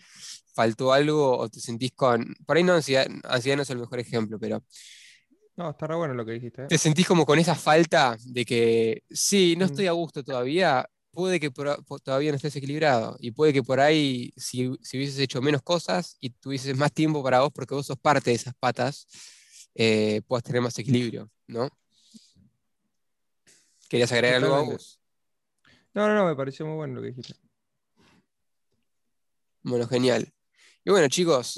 faltó 0.54 0.94
algo, 0.94 1.38
o 1.40 1.50
te 1.50 1.60
sentís 1.60 1.92
con. 1.94 2.36
Por 2.46 2.58
ahí 2.58 2.64
no, 2.64 2.74
ansiedad, 2.74 3.08
ansiedad 3.24 3.58
no 3.58 3.64
es 3.64 3.70
el 3.72 3.80
mejor 3.80 4.00
ejemplo, 4.00 4.38
pero 4.40 4.64
No, 5.58 5.70
está 5.72 5.88
re 5.88 5.96
bueno 5.96 6.14
lo 6.14 6.26
que 6.26 6.34
dijiste. 6.34 6.64
¿eh? 6.66 6.68
te 6.68 6.78
sentís 6.78 7.08
como 7.08 7.26
con 7.26 7.40
esa 7.40 7.56
falta 7.56 8.18
de 8.26 8.46
que, 8.46 9.04
sí, 9.10 9.56
no 9.58 9.66
Mm. 9.66 9.68
estoy 9.68 9.88
a 9.88 9.92
gusto 9.92 10.24
todavía, 10.24 10.88
puede 11.16 11.40
que 11.40 11.50
por- 11.50 11.84
todavía 12.04 12.32
no 12.32 12.36
estés 12.36 12.56
equilibrado. 12.56 13.18
Y 13.20 13.32
puede 13.32 13.54
que 13.54 13.64
por 13.64 13.80
ahí, 13.80 14.32
si, 14.38 14.72
si 14.82 14.98
hubieses 14.98 15.18
hecho 15.20 15.42
menos 15.42 15.64
cosas 15.64 16.18
y 16.20 16.30
tuvieses 16.30 16.78
más 16.78 16.92
tiempo 16.92 17.24
para 17.24 17.40
vos, 17.42 17.52
porque 17.54 17.74
vos 17.74 17.86
sos 17.86 17.98
parte 17.98 18.30
de 18.30 18.36
esas 18.36 18.54
patas, 18.56 19.08
eh, 19.74 20.22
puedas 20.28 20.44
tener 20.44 20.62
más 20.62 20.78
equilibrio, 20.78 21.32
¿no? 21.48 21.70
¿Querías 23.90 24.12
agregar 24.12 24.44
algo 24.44 24.56
a 24.56 24.62
vos? 24.62 25.00
No, 25.94 26.08
no, 26.08 26.16
no, 26.16 26.26
me 26.26 26.36
pareció 26.36 26.66
muy 26.66 26.76
bueno 26.76 26.96
lo 26.96 27.02
que 27.02 27.08
dijiste. 27.08 27.36
Bueno, 29.64 29.88
genial. 29.88 30.32
Y 30.84 30.92
bueno, 30.92 31.08
chicos, 31.08 31.56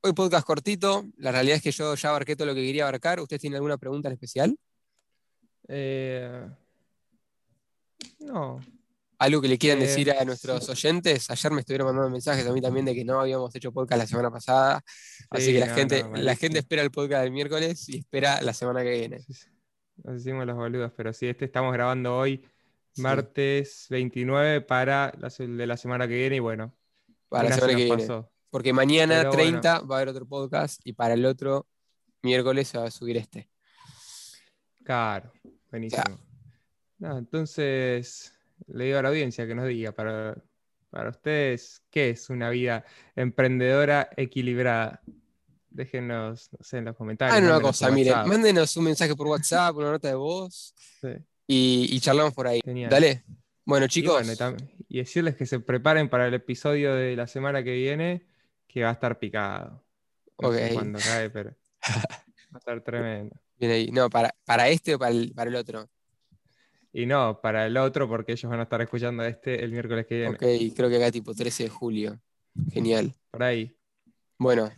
hoy 0.00 0.12
podcast 0.12 0.46
cortito. 0.46 1.04
La 1.18 1.30
realidad 1.30 1.56
es 1.56 1.62
que 1.62 1.70
yo 1.70 1.94
ya 1.94 2.08
abarqué 2.08 2.34
todo 2.34 2.46
lo 2.46 2.54
que 2.54 2.64
quería 2.64 2.84
abarcar. 2.84 3.20
¿Ustedes 3.20 3.40
tienen 3.40 3.56
alguna 3.56 3.78
pregunta 3.78 4.08
en 4.08 4.14
especial? 4.14 4.58
Eh, 5.68 6.48
no, 8.20 8.60
Algo 9.18 9.40
que 9.42 9.48
le 9.48 9.58
quieran 9.58 9.82
Eh, 9.82 9.86
decir 9.86 10.10
a 10.12 10.24
nuestros 10.24 10.66
oyentes. 10.70 11.28
Ayer 11.30 11.52
me 11.52 11.60
estuvieron 11.60 11.88
mandando 11.88 12.08
mensajes 12.10 12.46
a 12.46 12.52
mí 12.52 12.60
también 12.62 12.86
de 12.86 12.94
que 12.94 13.04
no 13.04 13.20
habíamos 13.20 13.54
hecho 13.54 13.70
podcast 13.70 13.98
la 14.00 14.06
semana 14.06 14.30
pasada. 14.30 14.82
Así 15.28 15.46
Sí, 15.46 15.52
que 15.52 15.60
la, 15.60 15.66
no, 15.66 15.74
gente, 15.74 15.96
no, 16.02 16.04
la 16.04 16.10
malísimo. 16.12 16.36
gente 16.36 16.58
espera 16.60 16.82
el 16.82 16.90
podcast 16.90 17.22
del 17.24 17.32
miércoles 17.32 17.86
y 17.90 17.98
espera 17.98 18.40
la 18.40 18.54
semana 18.54 18.82
que 18.82 18.90
viene. 18.92 19.20
Nos 20.02 20.20
hicimos 20.22 20.46
los 20.46 20.56
boludos, 20.56 20.92
pero 20.96 21.12
sí, 21.12 21.26
este 21.28 21.44
estamos 21.44 21.72
grabando 21.74 22.16
hoy, 22.16 22.44
Sí. 22.92 23.02
martes 23.02 23.86
29, 23.90 24.62
para 24.62 25.12
la, 25.18 25.28
de 25.28 25.66
la 25.66 25.76
semana 25.76 26.08
que 26.08 26.14
viene. 26.14 26.36
Y 26.36 26.40
bueno, 26.40 26.74
Para 27.28 27.50
la 27.50 27.54
semana 27.54 27.74
que 27.76 27.84
viene. 27.84 27.98
pasó. 28.02 28.30
Porque 28.48 28.72
mañana 28.72 29.18
Pero 29.18 29.30
30 29.32 29.80
va 29.82 29.96
a 29.96 29.98
haber 29.98 30.08
otro 30.08 30.26
podcast 30.26 30.80
y 30.82 30.94
para 30.94 31.12
el 31.14 31.24
otro 31.26 31.68
miércoles 32.22 32.66
se 32.68 32.78
va 32.78 32.86
a 32.86 32.90
subir 32.90 33.16
este. 33.18 33.48
Claro, 34.82 35.30
buenísimo. 35.70 36.18
No, 37.00 37.18
entonces, 37.18 38.32
le 38.68 38.84
digo 38.84 38.98
a 38.98 39.02
la 39.02 39.08
audiencia 39.08 39.46
que 39.46 39.54
nos 39.54 39.66
diga 39.66 39.92
para, 39.92 40.36
para 40.90 41.10
ustedes 41.10 41.82
qué 41.90 42.10
es 42.10 42.30
una 42.30 42.50
vida 42.50 42.84
emprendedora 43.16 44.08
equilibrada. 44.16 45.02
Déjenos, 45.70 46.50
no 46.52 46.58
sé, 46.64 46.78
en 46.78 46.84
los 46.86 46.96
comentarios. 46.96 47.34
Ah, 47.36 47.38
una 47.40 47.48
mándenos 47.52 47.68
cosa, 47.70 47.88
un 47.88 47.94
miren, 47.94 48.28
mándenos 48.28 48.76
un 48.76 48.84
mensaje 48.84 49.14
por 49.16 49.26
WhatsApp, 49.28 49.76
una 49.76 49.92
nota 49.92 50.08
de 50.08 50.14
voz 50.14 50.74
Sí. 51.00 51.08
y, 51.46 51.86
y 51.90 52.00
charlamos 52.00 52.34
por 52.34 52.46
ahí. 52.48 52.60
Genial. 52.64 52.90
Dale. 52.90 53.24
Bueno, 53.64 53.86
chicos, 53.86 54.26
y 54.88 54.98
decirles 54.98 55.36
que 55.36 55.46
se 55.46 55.60
preparen 55.60 56.08
para 56.08 56.26
el 56.26 56.34
episodio 56.34 56.94
de 56.94 57.14
la 57.14 57.28
semana 57.28 57.62
que 57.62 57.72
viene, 57.72 58.26
que 58.66 58.82
va 58.82 58.90
a 58.90 58.92
estar 58.94 59.18
picado. 59.20 59.84
No 60.40 60.52
sé 60.52 60.66
Ok. 60.66 60.72
cuándo 60.74 60.98
cae, 60.98 61.30
pero 61.30 61.50
va 61.92 62.54
a 62.54 62.58
estar 62.58 62.80
tremendo. 62.82 63.36
bien 63.56 63.70
ahí. 63.72 63.90
No, 63.92 64.10
para, 64.10 64.34
para 64.44 64.68
este 64.68 64.96
o 64.96 64.98
para 64.98 65.12
el, 65.12 65.32
para 65.32 65.48
el 65.50 65.56
otro. 65.56 65.88
Y 66.92 67.06
no, 67.06 67.40
para 67.40 67.66
el 67.66 67.76
otro, 67.76 68.08
porque 68.08 68.32
ellos 68.32 68.50
van 68.50 68.60
a 68.60 68.64
estar 68.64 68.80
escuchando 68.80 69.24
este 69.24 69.64
el 69.64 69.70
miércoles 69.70 70.06
que 70.06 70.16
viene. 70.16 70.34
Ok, 70.34 70.74
creo 70.74 70.88
que 70.88 70.96
acá 70.96 71.10
tipo 71.10 71.34
13 71.34 71.64
de 71.64 71.68
julio. 71.68 72.20
Genial. 72.72 73.14
Por 73.30 73.42
ahí. 73.44 73.76
Bueno, 74.38 74.70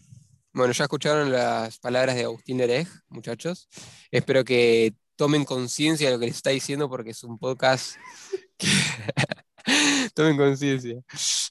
bueno, 0.55 0.75
ya 0.75 0.85
escucharon 0.85 1.33
las 1.33 1.79
palabras 1.79 2.15
de 2.15 2.25
Agustín 2.25 2.59
Lereg, 2.59 2.87
muchachos. 3.09 3.69
Espero 4.11 4.45
que 4.45 4.95
tomen 5.17 5.47
conciencia 5.47 6.09
de 6.09 6.15
lo 6.15 6.21
que 6.21 6.27
les 6.27 6.37
está 6.37 6.51
diciendo 6.51 6.91
porque 6.91 7.11
es 7.11 7.25
un 7.25 7.39
podcast 7.39 7.97
que... 8.59 8.67
tomen 10.15 10.37
conciencia. 10.37 11.01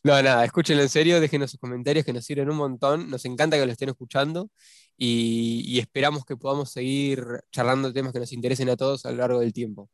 No, 0.03 0.21
nada, 0.21 0.45
escúchenlo 0.45 0.83
en 0.83 0.89
serio, 0.89 1.19
déjenos 1.19 1.49
sus 1.49 1.59
comentarios 1.59 2.05
que 2.05 2.13
nos 2.13 2.25
sirven 2.25 2.51
un 2.51 2.57
montón. 2.57 3.09
Nos 3.09 3.25
encanta 3.25 3.57
que 3.57 3.65
lo 3.65 3.71
estén 3.71 3.89
escuchando 3.89 4.51
y, 4.95 5.63
y 5.65 5.79
esperamos 5.79 6.23
que 6.23 6.37
podamos 6.37 6.69
seguir 6.69 7.23
charlando 7.51 7.91
temas 7.91 8.13
que 8.13 8.19
nos 8.19 8.31
interesen 8.31 8.69
a 8.69 8.77
todos 8.77 9.03
a 9.07 9.11
lo 9.11 9.17
largo 9.17 9.39
del 9.39 9.51
tiempo. 9.51 9.89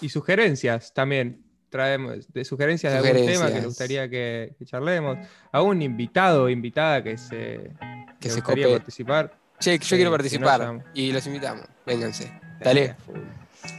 Y 0.00 0.08
sugerencias 0.08 0.92
también. 0.94 1.44
Traemos 1.70 2.32
de 2.32 2.44
sugerencias 2.46 2.90
de 2.94 2.98
algún 3.10 3.26
tema 3.26 3.48
que 3.48 3.54
les 3.56 3.64
gustaría 3.66 4.08
que, 4.08 4.54
que 4.58 4.64
charlemos. 4.64 5.18
A 5.52 5.60
un 5.60 5.82
invitado 5.82 6.44
o 6.44 6.48
invitada 6.48 7.02
que 7.04 7.18
se, 7.18 7.72
Que 8.18 8.30
se 8.30 8.36
gustaría 8.36 8.64
cope. 8.66 8.78
participar. 8.78 9.38
Che, 9.60 9.76
yo 9.78 9.84
Sí, 9.84 9.96
quiero 9.96 10.10
no, 10.10 10.16
participar 10.16 10.84
y 10.94 11.12
los 11.12 11.26
invitamos. 11.26 11.66
Vénganse. 11.84 12.32
Dale. 12.60 12.84
Eh, 12.84 12.94
full, 13.04 13.20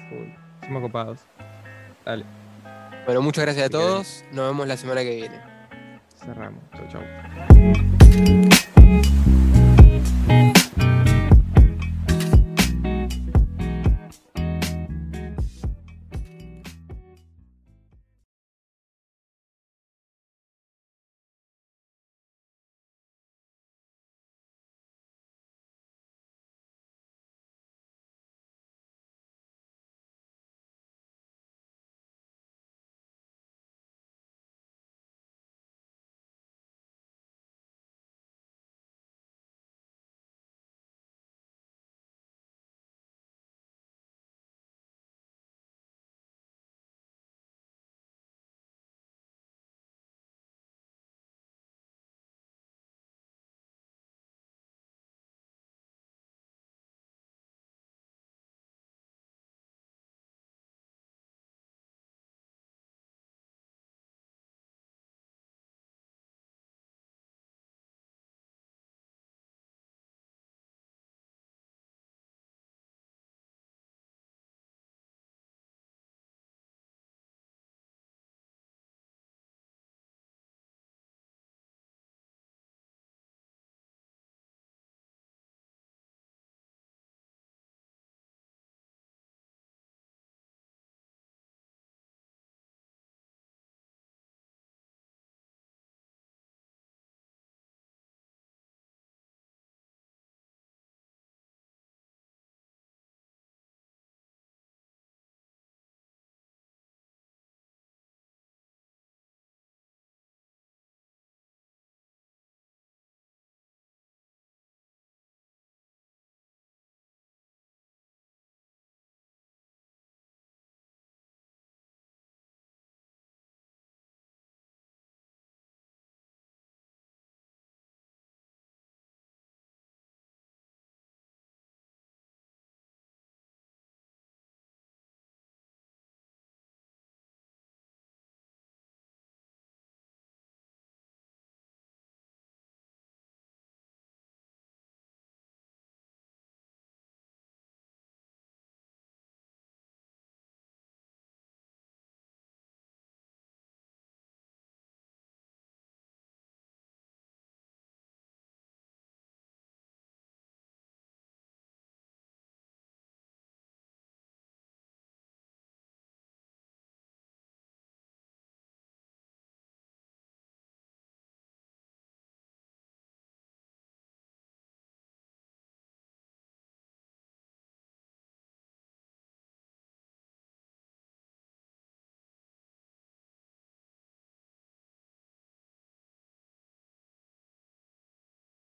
full. 0.10 0.28
Somos 0.66 0.82
copados. 0.84 1.20
Dale, 2.06 2.26
Bueno, 3.06 3.22
muchas 3.24 3.46
gracias 3.46 3.66
a 3.66 3.70
todos. 3.70 4.24
Nos 4.34 4.48
vemos 4.50 4.68
la 4.68 4.78
semana 4.78 5.02
que 5.02 5.16
viene. 5.16 5.42
cerramos. 6.24 6.62
Chau, 6.76 6.88
chau. 6.90 8.69